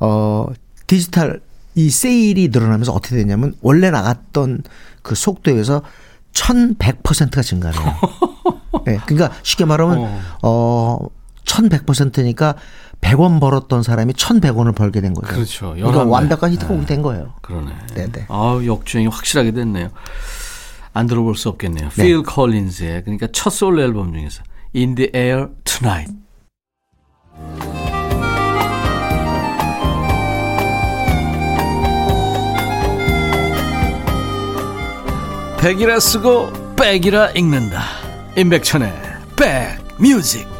어 0.00 0.46
디지털 0.86 1.40
이 1.74 1.90
세일이 1.90 2.48
늘어나면서 2.48 2.92
어떻게 2.92 3.16
되냐면 3.16 3.54
원래 3.60 3.90
나갔던 3.90 4.62
그 5.02 5.14
속도에 5.14 5.54
비해서 5.54 5.82
1100%가 6.32 7.42
증가해요. 7.42 7.80
네, 8.86 8.98
그러니까 9.06 9.36
쉽게 9.42 9.64
말하면 9.64 9.98
어. 9.98 10.20
어 10.42 10.98
1100%니까 11.44 12.56
100원 13.00 13.40
벌었던 13.40 13.82
사람이 13.82 14.14
1100원을 14.14 14.74
벌게 14.74 15.00
된 15.00 15.14
거죠. 15.14 15.28
그렇죠. 15.28 15.74
11배. 15.74 16.10
완벽한 16.10 16.52
히트곡이 16.52 16.86
된 16.86 17.02
거예요. 17.02 17.34
그러네. 17.42 17.72
네네. 17.94 18.26
아우 18.28 18.64
역주행이 18.64 19.08
확실하게 19.08 19.52
됐네요. 19.52 19.90
안 20.92 21.06
들어볼 21.06 21.36
수 21.36 21.48
없겠네요. 21.50 21.90
필 21.90 22.22
컬린즈의 22.22 23.02
그러니까 23.02 23.26
첫 23.32 23.50
솔로 23.50 23.82
앨범 23.82 24.12
중에서 24.12 24.42
In 24.74 24.94
the 24.94 25.10
Air 25.14 25.48
Tonight. 25.64 26.14
백이라 35.60 35.98
쓰고 35.98 36.74
백이라 36.76 37.30
읽는다. 37.30 37.82
임백천의 38.36 38.92
백뮤직. 39.36 40.53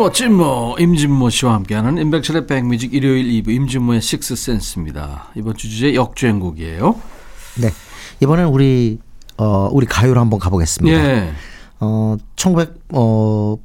찐모 0.00 0.12
찐모 0.12 0.76
임진모 0.78 1.28
씨와 1.28 1.52
함께하는 1.56 1.98
임백천의 1.98 2.46
백뮤직 2.46 2.94
일요일 2.94 3.26
2부 3.42 3.50
임진모의 3.50 4.00
식스센스입니다. 4.00 5.26
이번 5.34 5.54
주 5.56 5.68
주제 5.68 5.94
역주행곡이에요. 5.94 6.94
네. 7.60 7.68
이번엔 8.20 8.46
우리 8.46 8.98
어 9.36 9.68
우리 9.70 9.84
가요로 9.84 10.18
한번 10.18 10.40
가보겠습니다. 10.40 10.96
예. 10.96 11.32
어 11.80 12.16
1900, 12.36 12.80
어 12.94 13.58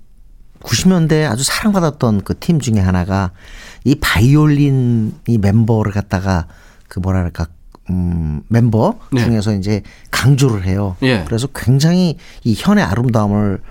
90년대 0.61 1.25
아주 1.29 1.43
사랑받았던 1.45 2.23
그 2.25 2.33
팀 2.33 2.59
중에 2.59 2.81
하나가 2.81 3.31
이 3.85 3.95
바이올린 3.95 5.13
이 5.27 5.37
멤버를 5.37 5.93
갖다가 5.93 6.47
그 6.89 6.99
뭐랄까 6.99 7.47
음 7.89 8.41
멤버 8.49 8.99
네. 9.13 9.23
중에서 9.23 9.53
이제 9.53 9.83
강조를 10.11 10.65
해요. 10.65 10.97
예. 11.01 11.23
그래서 11.25 11.47
굉장히 11.55 12.17
이 12.43 12.55
현의 12.57 12.83
아름다움을 12.83 13.61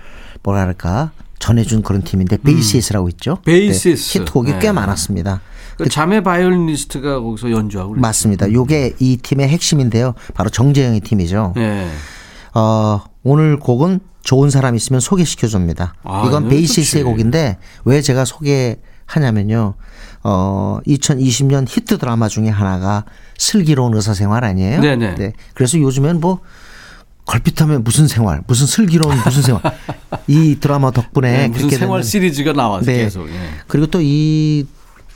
뭐랄까 0.41 1.11
전해준 1.45 1.83
그런 1.83 2.01
팀인데 2.01 2.37
베이시스라고 2.37 3.07
있죠. 3.09 3.37
베이시스. 3.45 4.17
네, 4.17 4.19
히트곡이 4.19 4.53
네. 4.53 4.59
꽤 4.59 4.71
많았습니다. 4.71 5.41
그 5.77 5.87
자매 5.89 6.23
바이올리니스트가 6.23 7.19
거기서 7.19 7.51
연주하고 7.51 7.91
그랬어요. 7.91 8.01
맞습니다. 8.01 8.51
요게 8.51 8.95
이 8.99 9.17
팀의 9.17 9.47
핵심인데요. 9.49 10.15
바로 10.33 10.49
정재형의 10.49 11.01
팀이죠. 11.01 11.53
예. 11.57 11.87
어, 12.55 13.03
오늘 13.21 13.59
곡은 13.59 13.99
좋은 14.23 14.49
사람 14.49 14.75
있으면 14.75 14.99
소개시켜줘입니다. 14.99 15.93
아, 16.03 16.23
이건 16.25 16.45
이건 16.45 16.49
베이시스의 16.49 17.03
좋지. 17.03 17.11
곡인데 17.11 17.59
왜 17.83 18.01
제가 18.01 18.25
소개하냐면요. 18.25 19.75
어, 20.23 20.79
2020년 20.87 21.65
히트 21.69 21.99
드라마 21.99 22.27
중에 22.27 22.49
하나가 22.49 23.05
슬기로운 23.37 23.93
의사생활 23.93 24.43
아니에요? 24.43 24.81
네네. 24.81 25.15
네. 25.15 25.33
그래서 25.53 25.77
요즘엔 25.77 26.19
뭐 26.21 26.39
걸핏하면 27.25 27.83
무슨 27.83 28.07
생활, 28.07 28.41
무슨 28.47 28.67
슬기로운 28.67 29.17
무슨 29.25 29.41
생활. 29.41 29.61
이 30.27 30.57
드라마 30.59 30.91
덕분에 30.91 31.31
네, 31.31 31.47
무슨 31.47 31.61
그렇게 31.67 31.77
생활 31.77 32.01
됐는데 32.01 32.07
시리즈가 32.09 32.53
나와서 32.53 32.85
네. 32.85 32.97
계속. 33.03 33.27
예. 33.29 33.33
그리고 33.67 33.87
또 33.87 33.99
이 34.01 34.65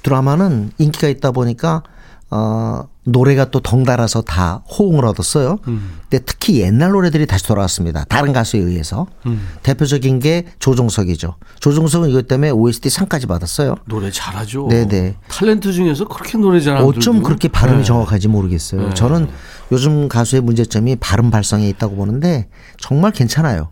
드라마는 0.02 0.72
인기가 0.78 1.08
있다 1.08 1.32
보니까 1.32 1.84
어 2.32 2.84
노래가 3.06 3.46
또 3.50 3.60
덩달아서 3.60 4.22
다 4.22 4.62
호응을 4.70 5.06
얻었어요. 5.06 5.58
음. 5.68 6.00
근데 6.10 6.24
특히 6.26 6.62
옛날 6.62 6.92
노래들이 6.92 7.26
다시 7.26 7.44
돌아왔습니다. 7.46 8.06
다른 8.08 8.34
가수에 8.34 8.60
의해서. 8.60 9.08
음. 9.26 9.48
대표적인 9.64 10.20
게 10.20 10.46
조종석이죠. 10.60 11.36
조종석은 11.60 12.10
이것 12.10 12.28
때문에 12.28 12.52
OST 12.52 12.90
상까지 12.90 13.26
받았어요. 13.26 13.76
노래 13.86 14.12
잘하죠. 14.12 14.68
네네. 14.70 15.16
탤런트 15.30 15.74
중에서 15.74 16.06
그렇게 16.06 16.38
노래 16.38 16.60
잘하는 16.60 16.88
어쩜 16.88 17.24
그렇게 17.24 17.48
발음이 17.48 17.80
네. 17.80 17.84
정확한지 17.84 18.28
모르겠어요. 18.28 18.90
네. 18.90 18.94
저는 18.94 19.28
요즘 19.72 20.08
가수의 20.08 20.42
문제점이 20.42 20.98
발음 20.98 21.32
발성에 21.32 21.68
있다고 21.70 21.96
보는데 21.96 22.48
정말 22.78 23.12
괜찮아요. 23.12 23.70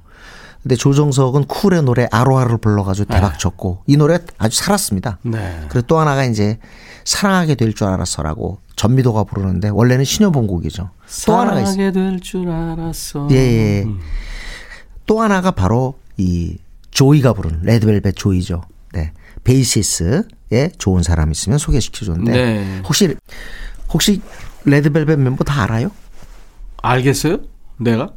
근데 0.64 0.76
조정석은 0.76 1.46
쿨의 1.46 1.84
노래 1.84 2.08
아로하를 2.12 2.58
불러가지고 2.58 3.14
대박 3.14 3.40
쳤고 3.40 3.84
이 3.86 3.96
노래 3.96 4.20
아주 4.38 4.58
살았습니다. 4.58 5.20
네. 5.22 5.62
그리고 5.70 5.88
또 5.88 6.00
하나가 6.00 6.26
이제 6.26 6.60
사랑하게 7.12 7.56
될 7.56 7.74
줄 7.74 7.88
알았어라고 7.88 8.60
전미도가 8.76 9.24
부르는데 9.24 9.70
원래는 9.70 10.04
신여본 10.04 10.46
곡이죠. 10.48 10.90
또 11.26 11.38
하나가 11.38 11.62
있어요. 11.62 11.74
사랑하게 11.74 11.92
될 11.94 12.20
줄 12.20 12.50
알았어. 12.50 13.28
예, 13.32 13.36
예. 13.36 13.84
음. 13.84 14.00
또 15.06 15.22
하나가 15.22 15.52
바로 15.52 15.98
이 16.18 16.58
조이가 16.92 17.32
부른 17.32 17.62
레드벨벳 17.64 18.14
조이죠. 18.18 18.64
네. 18.92 19.14
베이시스에 19.46 20.72
좋은 20.78 21.02
사람 21.02 21.32
있으면 21.32 21.58
소개시켜 21.58 22.06
줬는데 22.06 22.32
네. 22.34 22.82
혹시 22.86 23.16
혹시 23.90 24.22
레드벨벳 24.66 25.18
멤버 25.18 25.46
다 25.46 25.64
알아요? 25.64 25.92
알겠어요? 26.84 27.38
내가? 27.78 28.12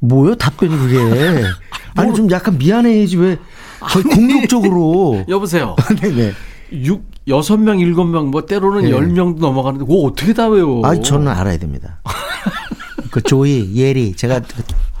뭐요? 0.00 0.34
답변이 0.34 0.76
그게. 0.76 0.96
아니 1.94 2.12
좀 2.14 2.28
약간 2.32 2.58
미안해야지 2.58 3.16
왜 3.16 3.38
거의 3.78 4.02
공격적으로. 4.02 5.24
여보세요. 5.30 5.76
네네. 6.00 6.32
육 6.82 7.04
여섯 7.28 7.56
명 7.56 7.78
일곱 7.78 8.04
명뭐 8.04 8.46
때로는 8.46 8.84
예. 8.84 8.90
열 8.90 9.06
명도 9.06 9.40
넘어가는데 9.40 9.86
그거 9.86 10.00
어떻게 10.00 10.32
다 10.34 10.48
외워? 10.48 10.86
아 10.86 10.94
저는 11.00 11.28
알아야 11.28 11.56
됩니다. 11.58 12.00
그 13.10 13.22
조이, 13.22 13.74
예리 13.76 14.14
제가 14.14 14.40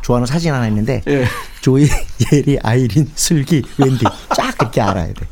좋아하는 0.02 0.26
사진 0.26 0.52
하나 0.52 0.68
있는데 0.68 1.02
예. 1.08 1.24
조이, 1.60 1.88
예리, 2.32 2.58
아이린, 2.62 3.10
슬기, 3.14 3.62
웬디 3.78 4.04
쫙 4.36 4.56
그렇게 4.56 4.80
알아야 4.80 5.08
돼. 5.08 5.26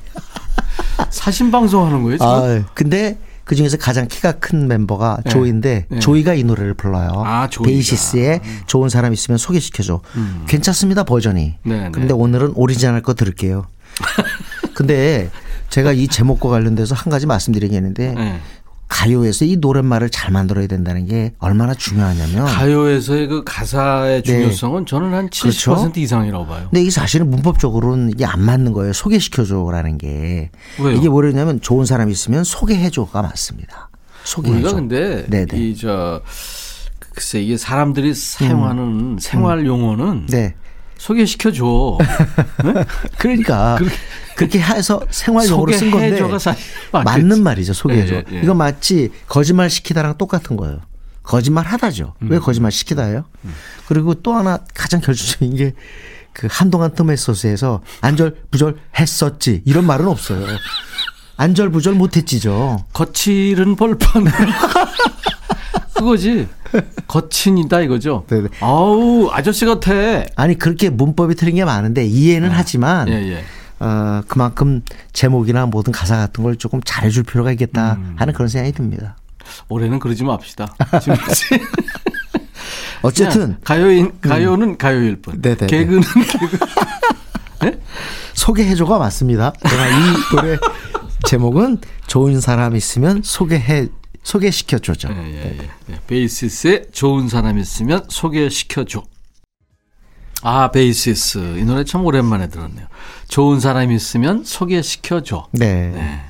사심 1.11 1.51
방송 1.51 1.87
하는 1.87 2.03
거예요, 2.03 2.19
지금? 2.19 2.27
아 2.27 2.65
근데 2.75 3.19
그 3.45 3.55
중에서 3.55 3.77
가장 3.77 4.09
키가 4.09 4.33
큰 4.33 4.69
멤버가 4.69 5.19
네. 5.25 5.31
조이인데 5.31 5.87
네. 5.89 5.99
조이가 5.99 6.35
이 6.35 6.45
노래를 6.45 6.75
불러요. 6.75 7.23
아, 7.25 7.49
조이가. 7.49 7.69
음. 7.69 7.73
베이시스에 7.73 8.41
좋은 8.67 8.89
사람 8.89 9.13
있으면 9.13 9.39
소개시켜줘. 9.39 10.01
괜찮습니다 10.47 11.05
버전이. 11.05 11.55
네, 11.65 11.91
근데 11.93 12.09
네. 12.09 12.13
오늘은 12.13 12.53
오리지널 12.55 13.03
거 13.03 13.15
들을게요. 13.15 13.67
근데 14.75 15.31
제가 15.73 15.93
이 15.93 16.07
제목과 16.07 16.51
관련돼서 16.51 16.95
한 16.95 17.11
가지 17.11 17.27
말씀드리겠는데 17.27 18.13
네. 18.13 18.41
가요에서 18.89 19.47
이 19.47 19.57
노랫말을 19.57 20.11
잘 20.11 20.31
만들어야 20.31 20.67
된다는 20.67 21.07
게 21.07 21.33
얼마나 21.39 21.73
중요하냐면 21.73 22.45
가요에서의 22.45 23.27
그 23.27 23.43
가사의 23.43 24.23
네. 24.23 24.23
중요성은 24.23 24.85
저는 24.85 25.15
한 25.15 25.31
70% 25.31 25.41
그렇죠. 25.41 25.93
이상이라고 25.97 26.47
봐요. 26.47 26.67
근데 26.69 26.83
이게 26.83 26.91
사실은 26.91 27.31
문법적으로는 27.31 28.11
이게 28.11 28.27
안 28.27 28.43
맞는 28.43 28.75
거예요. 28.75 28.93
소개시켜줘라는 28.93 29.97
게. 29.97 30.51
왜요? 30.79 30.95
이게 30.95 31.09
뭐냐면 31.09 31.63
좋은 31.63 31.87
사람 31.87 32.11
있으면 32.11 32.45
소개해줘가 32.45 33.23
맞습니다. 33.23 33.89
소개해줘. 34.25 34.59
우리가 34.59 34.75
근데 34.75 35.25
네네. 35.31 35.59
이저 35.59 36.21
글쎄 36.99 37.41
이게 37.41 37.57
사람들이 37.57 38.13
사용하는 38.13 39.17
생활 39.21 39.65
용어는 39.65 40.07
음. 40.07 40.27
네. 40.29 40.55
소개시켜 41.03 41.53
줘. 41.53 41.99
그러니까 43.19 43.79
그렇게 44.37 44.61
해서 44.61 45.01
생활용어로 45.11 45.73
쓴 45.73 45.91
건데. 45.91 46.11
맞는 47.05 47.43
말이죠. 47.43 47.73
소개해줘. 47.73 48.15
예, 48.15 48.25
예, 48.31 48.37
예. 48.37 48.41
이건 48.43 48.57
마치 48.57 49.11
거짓말 49.27 49.69
시키다랑 49.71 50.17
똑같은 50.19 50.57
거예요. 50.57 50.81
거짓말 51.23 51.67
하다죠. 51.67 52.15
음. 52.23 52.29
왜 52.31 52.39
거짓말 52.39 52.73
시키다예요? 52.73 53.25
그리고 53.87 54.15
또 54.15 54.35
하나 54.35 54.59
가장 54.75 55.01
결정적인 55.01 55.57
게 55.57 55.75
그 56.33 56.49
한동안 56.51 56.95
토메소스에서 56.95 57.83
안절부절 58.01 58.77
했었지 58.99 59.63
이런 59.65 59.87
말은 59.87 60.07
없어요. 60.07 60.47
안절부절 61.37 61.95
못했지죠. 61.95 62.85
거칠은 62.93 63.77
벌판. 63.77 64.25
그거지. 65.95 66.49
거친이다 67.07 67.81
이거죠. 67.83 68.25
네네. 68.29 68.49
아우 68.61 69.29
아저씨 69.33 69.65
같아. 69.67 69.91
아니 70.37 70.59
그렇게 70.59 70.91
문법이 70.91 71.35
틀린 71.35 71.57
게 71.57 71.65
많은데 71.65 72.05
이해는 72.05 72.51
하지만 72.51 73.09
예 73.09 73.15
예. 73.33 73.45
어, 73.81 74.23
그만큼 74.29 74.83
제목이나 75.13 75.67
모든 75.67 75.93
가사 75.93 76.17
같은 76.17 76.45
걸 76.45 76.57
조금 76.57 76.81
잘해줄 76.85 77.25
필요가 77.25 77.51
있겠다 77.53 77.95
음. 77.95 78.15
하는 78.17 78.33
그런 78.33 78.49
생각이 78.49 78.73
듭니다. 78.73 79.17
올해는 79.69 79.99
그러지 79.99 80.23
맙시다. 80.25 80.73
지금 81.03 81.17
어쨌든 83.03 83.57
가요인 83.65 84.13
가요는 84.21 84.79
가요일 84.79 85.21
뿐. 85.21 85.41
네네네. 85.43 85.67
개그는 85.67 86.03
개그. 87.61 87.81
소개해줘가 88.35 88.99
맞습니다. 88.99 89.53
제가 89.69 89.89
이 89.89 89.93
노래 90.37 90.57
제목은 91.27 91.79
좋은 92.07 92.41
사람 92.41 92.75
있으면 92.77 93.21
소개해 93.25 93.89
소개시켜줘죠. 94.23 95.09
예, 95.11 95.17
예, 95.17 95.59
예. 95.59 95.69
예. 95.91 96.01
베이시스에 96.07 96.87
좋은 96.93 97.29
사람 97.29 97.59
있으면 97.59 98.05
소개시켜줘. 98.09 99.03
아, 100.43 100.71
베이시스. 100.71 101.59
이 101.59 101.65
노래 101.65 101.85
참 101.85 102.05
오랜만에 102.05 102.49
들었네요. 102.49 102.87
좋은 103.29 103.61
사람 103.61 103.93
있으면 103.93 104.45
소개시켜줘. 104.45 105.49
네. 105.53 105.91
네. 105.91 106.21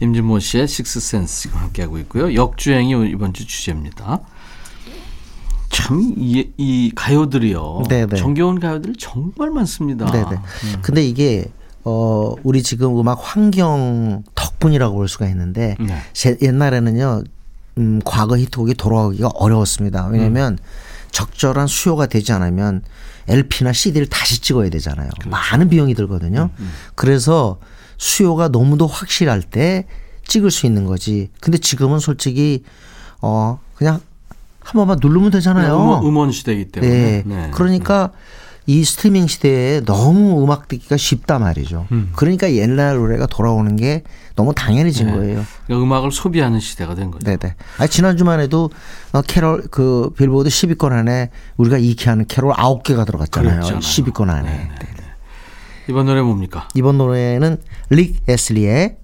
임진모 0.00 0.38
씨의 0.38 0.68
식스센스 0.68 1.48
함께하고 1.52 1.98
있고요. 1.98 2.34
역주행이 2.34 3.10
이번 3.10 3.32
주 3.32 3.46
주제입니다. 3.46 4.20
참, 5.70 6.14
이, 6.16 6.50
이 6.56 6.92
가요들이요. 6.94 7.82
네네. 7.88 8.16
정겨운 8.16 8.60
가요들 8.60 8.94
정말 8.98 9.50
많습니다. 9.50 10.10
네네. 10.10 10.40
근데 10.82 11.04
이게 11.04 11.50
어 11.84 12.34
우리 12.42 12.62
지금 12.62 12.98
음악 12.98 13.18
환경 13.20 14.22
덕분이라고 14.58 14.96
볼 14.96 15.08
수가 15.08 15.26
있는데 15.28 15.76
네. 15.80 15.98
제 16.12 16.36
옛날에는요 16.42 17.22
음 17.78 18.00
과거 18.04 18.36
히트곡이 18.36 18.74
돌아오기가 18.74 19.28
어려웠습니다. 19.34 20.06
왜냐하면 20.08 20.54
음. 20.54 20.58
적절한 21.10 21.66
수요가 21.68 22.06
되지 22.06 22.32
않으면 22.32 22.82
LP나 23.28 23.72
CD를 23.72 24.08
다시 24.08 24.40
찍어야 24.40 24.68
되잖아요. 24.70 25.08
그렇죠. 25.10 25.30
많은 25.30 25.68
비용이 25.68 25.94
들거든요. 25.94 26.50
음, 26.58 26.72
그래서 26.94 27.58
수요가 27.96 28.48
너무도 28.48 28.86
확실할 28.86 29.42
때 29.42 29.86
찍을 30.26 30.50
수 30.50 30.66
있는 30.66 30.84
거지. 30.84 31.30
근데 31.40 31.58
지금은 31.58 31.98
솔직히 31.98 32.64
어 33.20 33.60
그냥 33.74 34.00
한 34.60 34.72
번만 34.74 34.98
누르면 35.00 35.30
되잖아요. 35.30 35.74
음원, 35.76 36.04
음원 36.04 36.32
시대이기 36.32 36.72
때문에. 36.72 37.22
네. 37.24 37.50
그러니까 37.54 38.12
이 38.68 38.84
스트리밍 38.84 39.26
시대에 39.26 39.80
너무 39.80 40.44
음악 40.44 40.68
듣기가 40.68 40.98
쉽다 40.98 41.38
말이죠. 41.38 41.86
음. 41.90 42.10
그러니까 42.14 42.52
옛날 42.52 42.96
노래가 42.96 43.26
돌아오는 43.26 43.76
게 43.76 44.02
너무 44.38 44.54
당연해진 44.54 45.06
네. 45.06 45.12
거예요. 45.12 45.44
그러니까 45.66 45.84
음악을 45.84 46.12
소비하는 46.12 46.60
시대가 46.60 46.94
된 46.94 47.10
거죠. 47.10 47.24
네네. 47.24 47.56
아, 47.78 47.88
지난 47.88 48.16
주만 48.16 48.38
해도 48.38 48.70
어, 49.10 49.20
캐롤 49.20 49.64
그 49.68 50.12
빌보드 50.16 50.48
10위권 50.48 50.92
안에 50.92 51.30
우리가 51.56 51.76
익히하는 51.76 52.24
캐롤 52.26 52.52
9개가 52.52 53.04
들어갔잖아요. 53.04 53.62
그랬잖아요. 53.62 53.80
10위권 53.80 54.30
안에. 54.30 54.48
네, 54.48 54.56
네, 54.56 54.86
네. 54.96 55.04
이번 55.88 56.06
노래 56.06 56.22
뭡니까? 56.22 56.68
이번 56.76 56.98
노래는 56.98 57.56
릭 57.90 58.22
에슬리의 58.28 58.98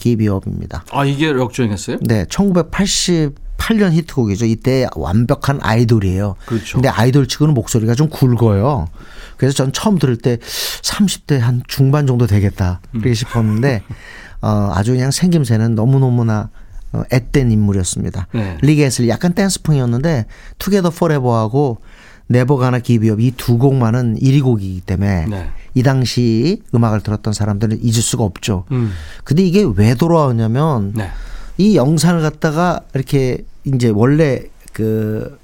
Give 0.00 0.26
You 0.26 0.38
Up입니다. 0.38 0.84
아, 0.90 1.04
이게 1.04 1.28
역주행했어요? 1.28 1.98
네, 2.00 2.24
1988년 2.24 3.92
히트곡이죠. 3.92 4.46
이때 4.46 4.88
완벽한 4.96 5.60
아이돌이에요. 5.62 6.34
그렇죠. 6.46 6.78
근데 6.78 6.88
아이돌 6.88 7.28
치고는 7.28 7.54
목소리가 7.54 7.94
좀 7.94 8.08
굵어요. 8.08 8.88
그래서 9.36 9.54
전 9.54 9.72
처음 9.72 10.00
들을 10.00 10.16
때 10.16 10.38
30대 10.38 11.38
한 11.38 11.62
중반 11.68 12.08
정도 12.08 12.26
되겠다. 12.26 12.80
그렇게 12.90 13.14
싶었는데 13.14 13.82
어, 14.42 14.70
아주 14.74 14.92
그냥 14.92 15.10
생김새는 15.10 15.74
너무너무나 15.74 16.50
어, 16.92 17.02
앳된 17.10 17.50
인물이었습니다. 17.50 18.26
네. 18.34 18.58
릭 18.60 18.74
에슬리 18.74 19.08
약간 19.08 19.32
댄스풍이었는데 19.32 20.26
Together 20.58 20.90
Forever하고 20.90 21.78
네버 22.26 22.56
가나 22.56 22.78
기비업 22.78 23.20
이 23.20 23.32
두 23.36 23.58
곡만은 23.58 24.16
1위 24.18 24.42
곡이기 24.42 24.82
때문에 24.82 25.26
네. 25.26 25.48
이 25.74 25.82
당시 25.82 26.62
음악을 26.74 27.00
들었던 27.00 27.32
사람들은 27.32 27.78
잊을 27.82 27.94
수가 27.94 28.24
없죠. 28.24 28.64
음. 28.72 28.92
근데 29.24 29.42
이게 29.42 29.64
왜 29.76 29.94
돌아왔냐면 29.94 30.92
네. 30.94 31.10
이 31.58 31.76
영상을 31.76 32.20
갖다가 32.22 32.80
이렇게 32.94 33.44
이제 33.64 33.88
원래 33.88 34.42
그 34.72 35.38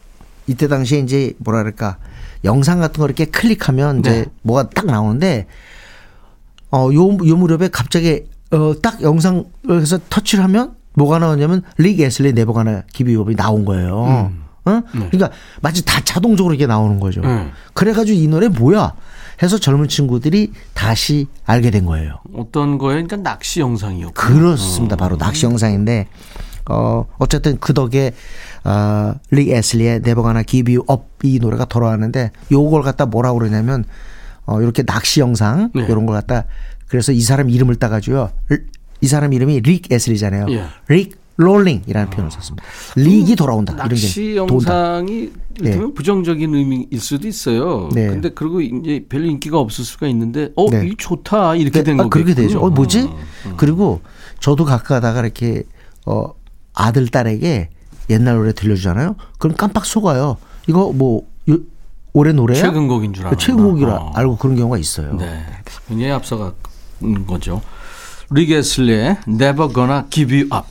이때 0.46 0.66
당시에 0.68 0.98
이제 1.00 1.32
뭐라 1.38 1.60
그럴까 1.62 1.98
영상 2.44 2.80
같은 2.80 3.00
거 3.00 3.06
이렇게 3.06 3.26
클릭하면 3.26 4.00
이제 4.00 4.10
네. 4.10 4.24
뭐가 4.42 4.70
딱 4.70 4.86
나오는데 4.86 5.46
어요 6.70 6.94
요 7.26 7.36
무렵에 7.36 7.68
갑자기 7.68 8.24
어 8.50 8.74
딱 8.82 9.02
영상을 9.02 9.44
해서 9.68 9.98
터치를 10.08 10.42
하면 10.44 10.74
뭐가 10.94 11.18
나오냐면 11.18 11.62
릭 11.76 12.00
에슬리 12.00 12.32
네버가나 12.32 12.82
기비업이 12.92 13.36
나온 13.36 13.64
거예요. 13.64 14.04
음. 14.32 14.44
어? 14.64 14.82
그러니까 14.92 15.30
마치 15.60 15.84
다 15.84 16.00
자동적으로 16.04 16.54
이게 16.54 16.66
나오는 16.66 16.98
거죠. 17.00 17.20
네. 17.22 17.50
그래가지고 17.74 18.18
이 18.18 18.26
노래 18.28 18.48
뭐야? 18.48 18.94
해서 19.42 19.56
젊은 19.58 19.86
친구들이 19.88 20.52
다시 20.74 21.26
알게 21.46 21.70
된 21.70 21.86
거예요. 21.86 22.20
어떤 22.34 22.76
거에 22.76 22.94
그러니까 22.94 23.16
낚시 23.18 23.60
영상이었고. 23.60 24.14
그렇습니다. 24.14 24.96
바로 24.96 25.16
낚시 25.16 25.46
영상인데 25.46 26.08
어 26.70 27.06
어쨌든 27.18 27.56
그 27.60 27.72
덕에 27.72 28.12
어 28.64 28.98
릭 28.98 29.50
에슬리의 29.50 29.96
Never 29.96 30.22
Gonna 30.22 30.44
Give 30.44 30.74
You 30.76 30.84
Up 30.90 31.04
이 31.22 31.38
노래가 31.38 31.64
돌아왔는데 31.64 32.32
요걸 32.50 32.82
갖다 32.82 33.06
뭐라고 33.06 33.38
그러냐면 33.38 33.84
어 34.44 34.60
이렇게 34.60 34.82
낚시 34.82 35.20
영상 35.20 35.70
네. 35.74 35.84
이런 35.88 36.04
걸 36.04 36.16
갖다 36.16 36.44
그래서 36.88 37.12
이 37.12 37.20
사람 37.20 37.50
이름을 37.50 37.76
따가지고요. 37.76 38.30
이 39.00 39.06
사람 39.06 39.32
이름이 39.32 39.60
릭 39.60 39.92
에슬리잖아요. 39.92 40.46
예. 40.50 40.64
Rickrolling이라는 40.88 42.10
표현을 42.10 42.32
썼습니다. 42.32 42.66
릭이 42.96 43.36
돌아온다. 43.36 43.72
이런 43.74 43.88
낚시 43.90 44.22
게. 44.24 44.36
영상이 44.36 45.30
이를테면 45.60 45.94
부정적인 45.94 46.52
의미일 46.52 47.00
수도 47.00 47.28
있어요. 47.28 47.88
네. 47.92 48.08
근데 48.08 48.30
그리고 48.30 48.60
이제 48.60 49.04
별로 49.08 49.26
인기가 49.26 49.58
없을 49.60 49.84
수가 49.84 50.08
있는데 50.08 50.50
어, 50.56 50.68
네. 50.68 50.88
이 50.88 50.94
좋다. 50.96 51.54
이렇게 51.54 51.84
된 51.84 52.00
아, 52.00 52.04
거겠군요. 52.04 52.24
그렇게 52.24 52.34
되죠. 52.34 52.60
어, 52.60 52.70
뭐지? 52.70 53.08
그리고 53.56 54.00
저도 54.40 54.64
가끔 54.64 54.88
가다가 54.96 55.20
이렇게 55.20 55.62
어 56.06 56.32
아들 56.74 57.06
딸에게 57.06 57.70
옛날 58.10 58.34
노래 58.36 58.52
들려주잖아요. 58.52 59.14
그럼 59.38 59.56
깜빡 59.56 59.84
속아요. 59.84 60.38
이거 60.66 60.92
뭐 60.92 61.28
요- 61.50 61.58
올해 62.14 62.32
노래야? 62.32 62.60
최근 62.60 62.88
곡인 62.88 63.12
줄 63.12 63.26
알아. 63.26 63.36
최근 63.36 63.62
곡이라 63.62 63.94
어. 63.94 64.12
알고 64.16 64.38
그런 64.38 64.56
경우가 64.56 64.78
있어요. 64.78 65.14
네. 65.14 65.44
굉장히 65.86 66.10
앞서간 66.10 66.52
거죠. 67.26 67.62
릭 68.30 68.50
에슬리의 68.50 69.18
Never 69.26 69.72
Gonna 69.72 70.02
Give 70.10 70.36
You 70.36 70.48
Up. 70.54 70.68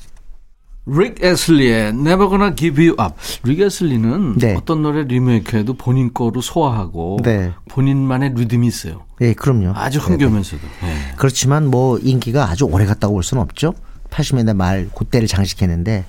릭 0.85 1.21
에슬리의 1.21 1.89
Never 1.89 2.29
Gonna 2.29 2.55
Give 2.55 2.87
You 2.87 2.95
Up. 3.01 3.15
릭 3.43 3.59
에슬리는 3.59 4.37
네. 4.37 4.55
어떤 4.55 4.83
노래 4.83 5.03
리메이크해도 5.03 5.73
본인 5.73 6.13
거로 6.13 6.41
소화하고 6.41 7.19
네. 7.23 7.51
본인만의 7.69 8.33
리듬이 8.35 8.67
있어요. 8.67 9.05
예, 9.21 9.33
그럼요. 9.33 9.73
아주 9.75 9.99
흥겨우면서도. 9.99 10.61
네. 10.81 11.13
그렇지만 11.17 11.67
뭐 11.67 11.97
인기가 11.99 12.49
아주 12.49 12.65
오래 12.65 12.85
갔다고 12.85 13.15
볼 13.15 13.23
수는 13.23 13.41
없죠. 13.43 13.73
80년대 14.11 14.55
말 14.55 14.89
그때를 14.95 15.27
장식했는데 15.27 16.05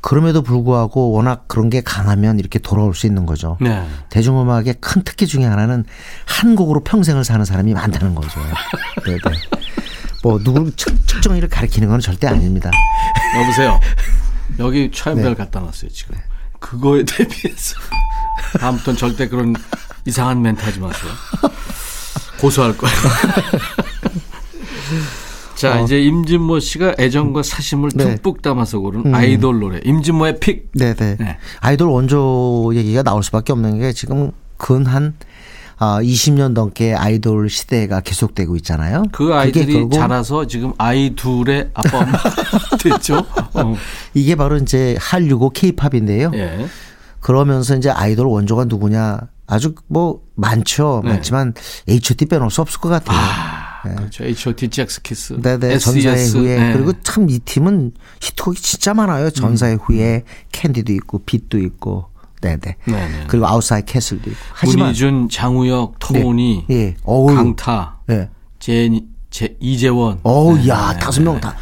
그럼에도 0.00 0.42
불구하고 0.42 1.12
워낙 1.12 1.44
그런 1.48 1.70
게 1.70 1.80
강하면 1.80 2.38
이렇게 2.38 2.58
돌아올 2.58 2.94
수 2.94 3.06
있는 3.06 3.26
거죠. 3.26 3.56
네. 3.60 3.86
대중음악의 4.10 4.76
큰 4.80 5.02
특기 5.02 5.26
중에 5.26 5.44
하나는 5.44 5.84
한 6.26 6.56
곡으로 6.56 6.80
평생을 6.84 7.24
사는 7.24 7.44
사람이 7.44 7.72
많다는 7.74 8.14
거죠. 8.14 8.40
네, 9.06 9.12
네. 9.12 9.18
뭐 10.22 10.38
누구 10.42 10.70
특- 10.76 11.06
특정인을 11.06 11.48
가리키는 11.48 11.88
건 11.88 12.00
절대 12.00 12.26
아닙니다. 12.26 12.70
여보세요. 13.40 13.80
여기 14.58 14.90
차연별 14.92 15.30
네. 15.30 15.34
갖다 15.34 15.60
놨어요 15.60 15.90
지금. 15.90 16.16
그거에 16.58 17.04
대비해서 17.04 17.76
다음부터는 18.58 18.98
절대 18.98 19.28
그런 19.28 19.54
이상한 20.04 20.42
멘트 20.42 20.62
하지 20.64 20.80
마세요. 20.80 21.10
고소할 22.40 22.76
거예요. 22.76 22.96
자 25.58 25.80
이제 25.80 26.00
임진모 26.00 26.60
씨가 26.60 26.94
애정과 26.98 27.42
사심을 27.42 27.90
네. 27.94 28.04
듬뿍 28.04 28.42
담아서 28.42 28.78
고른 28.78 29.12
아이돌 29.12 29.58
노래 29.58 29.80
임진모의 29.84 30.38
픽. 30.38 30.70
네, 30.74 30.94
네. 30.94 31.16
네. 31.18 31.36
아이돌 31.60 31.88
원조 31.88 32.70
얘기가 32.74 33.02
나올 33.02 33.24
수밖에 33.24 33.52
없는 33.52 33.80
게 33.80 33.92
지금 33.92 34.30
근한 34.56 35.14
아, 35.80 36.00
20년 36.00 36.52
넘게 36.52 36.94
아이돌 36.94 37.50
시대가 37.50 38.00
계속되고 38.00 38.56
있잖아요. 38.56 39.04
그 39.12 39.34
아이들이 39.34 39.88
자라서 39.90 40.46
지금 40.46 40.72
아이 40.78 41.14
둘의 41.16 41.70
아빠 41.74 41.98
엄마 41.98 42.18
됐죠. 42.82 43.24
어. 43.54 43.74
이게 44.14 44.34
바로 44.36 44.56
이제 44.56 44.96
한류고 45.00 45.50
케이팝인데요. 45.50 46.32
예. 46.34 46.66
그러면서 47.20 47.76
이제 47.76 47.90
아이돌 47.90 48.26
원조가 48.26 48.66
누구냐 48.66 49.20
아주 49.46 49.74
뭐 49.88 50.20
많죠. 50.34 51.00
네. 51.04 51.10
많지만 51.10 51.54
H.O.T 51.88 52.26
빼놓을 52.26 52.50
수 52.50 52.60
없을 52.60 52.80
것 52.80 52.88
같아요. 52.88 53.18
그렇죠. 53.82 54.24
H.O.T. 54.24 54.68
잭스키스. 54.68 55.40
네네 55.42 55.78
전사의 55.78 56.14
SES. 56.20 56.36
후예 56.38 56.56
네. 56.58 56.72
그리고 56.72 56.92
참 57.02 57.28
이 57.28 57.38
팀은 57.38 57.92
히트곡이 58.20 58.60
진짜 58.60 58.94
많아요. 58.94 59.30
전사의 59.30 59.78
후예 59.82 60.24
캔디도 60.52 60.92
있고 60.94 61.18
빛도 61.24 61.58
있고 61.58 62.06
네네 62.40 62.58
네네. 62.84 63.24
그리고 63.28 63.46
Outside 63.46 63.86
Castle도 63.92 64.30
있고 64.30 64.40
하지만 64.52 64.86
문희준, 64.86 65.28
장우혁, 65.30 65.98
토니, 65.98 66.66
예, 66.70 66.74
예. 66.74 66.96
어우. 67.04 67.34
강타, 67.34 68.00
예. 68.10 68.28
제, 68.58 68.88
제 69.30 69.56
이재원. 69.60 70.20
어우 70.22 70.56
네, 70.58 70.68
야 70.68 70.92
네, 70.94 70.98
다섯 70.98 71.20
네. 71.20 71.24
명 71.30 71.49
다 71.49 71.56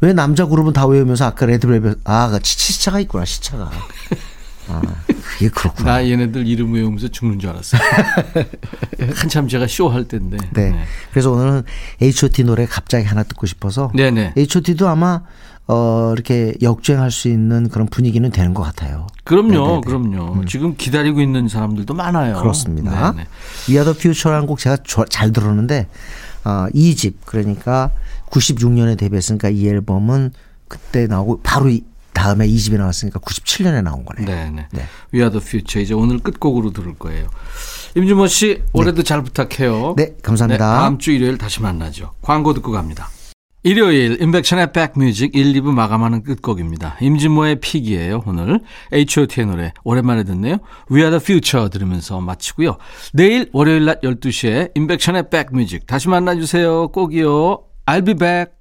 왜 0.00 0.12
남자 0.12 0.46
그룹은 0.46 0.72
다 0.72 0.86
외우면서 0.86 1.26
아까 1.26 1.44
레드벨벳 1.46 1.98
아그 2.04 2.38
시차가 2.42 3.00
있구나 3.00 3.24
시차가 3.24 3.70
아 4.68 4.82
그게 5.06 5.48
그렇구나 5.48 5.92
나 5.92 6.08
얘네들 6.08 6.46
이름 6.46 6.72
외우면서 6.74 7.08
죽는 7.08 7.38
줄 7.38 7.50
알았어요. 7.50 7.80
한참 9.14 9.48
제가 9.48 9.66
쇼 9.66 9.88
할 9.88 10.04
때인데. 10.04 10.36
네. 10.52 10.84
그래서 11.10 11.30
오늘은 11.32 11.62
H.O.T 12.02 12.44
노래 12.44 12.66
갑자기 12.66 13.04
하나 13.06 13.22
듣고 13.22 13.46
싶어서 13.46 13.90
네네. 13.94 14.34
H.O.T도 14.36 14.88
아마 14.88 15.22
어 15.66 16.12
이렇게 16.14 16.54
역주행할 16.62 17.10
수 17.10 17.28
있는 17.28 17.68
그런 17.68 17.86
분위기는 17.88 18.28
되는 18.30 18.54
것 18.54 18.62
같아요. 18.62 19.06
그럼요, 19.24 19.50
네네네. 19.50 19.80
그럼요. 19.86 20.44
지금 20.46 20.74
기다리고 20.76 21.20
있는 21.20 21.48
사람들도 21.48 21.92
많아요. 21.94 22.36
그렇습니다. 22.40 23.14
Are 23.68 23.84
the 23.84 23.90
Future라는 23.90 24.46
곡 24.46 24.58
제가 24.58 24.76
좋아- 24.78 25.04
잘 25.10 25.32
들었는데 25.32 25.86
어, 26.44 26.66
2집 26.74 27.14
그러니까 27.26 27.90
96년에 28.30 28.96
데뷔했으니까 28.98 29.50
이 29.50 29.66
앨범은 29.68 30.32
그때 30.68 31.06
나오고 31.06 31.40
바로 31.42 31.68
이 31.68 31.82
다음에 32.18 32.46
2집이 32.46 32.76
나왔으니까 32.76 33.20
97년에 33.20 33.82
나온 33.82 34.04
거네요. 34.04 34.26
네네. 34.26 34.68
네. 34.72 34.82
We 35.14 35.20
are 35.20 35.30
the 35.30 35.40
future. 35.40 35.82
이제 35.82 35.94
오늘 35.94 36.18
끝곡으로 36.18 36.72
들을 36.72 36.94
거예요. 36.94 37.28
임준모 37.96 38.26
씨, 38.26 38.62
올해도 38.72 39.02
잘 39.02 39.22
부탁해요. 39.22 39.94
네, 39.96 40.14
감사합니다. 40.22 40.80
다음 40.80 40.98
주 40.98 41.12
일요일 41.12 41.38
다시 41.38 41.62
만나죠. 41.62 42.12
광고 42.20 42.52
듣고 42.54 42.72
갑니다. 42.72 43.08
일요일 43.64 44.22
인백션의 44.22 44.72
백뮤직 44.72 45.34
1, 45.34 45.52
2부 45.54 45.72
마감하는 45.72 46.22
끝곡입니다. 46.22 46.96
임진모의 47.00 47.60
픽이에요 47.60 48.22
오늘. 48.24 48.60
H.O.T의 48.92 49.46
노래 49.46 49.72
오랜만에 49.82 50.22
듣네요. 50.24 50.58
We 50.90 51.00
are 51.00 51.10
the 51.10 51.20
future 51.20 51.68
들으면서 51.68 52.20
마치고요. 52.20 52.78
내일 53.12 53.50
월요일 53.52 53.84
낮 53.84 54.00
12시에 54.00 54.70
인백션의 54.74 55.30
백뮤직 55.30 55.86
다시 55.86 56.08
만나주세요. 56.08 56.88
꼭이요. 56.88 57.64
I'll 57.86 58.06
be 58.06 58.14
back. 58.14 58.57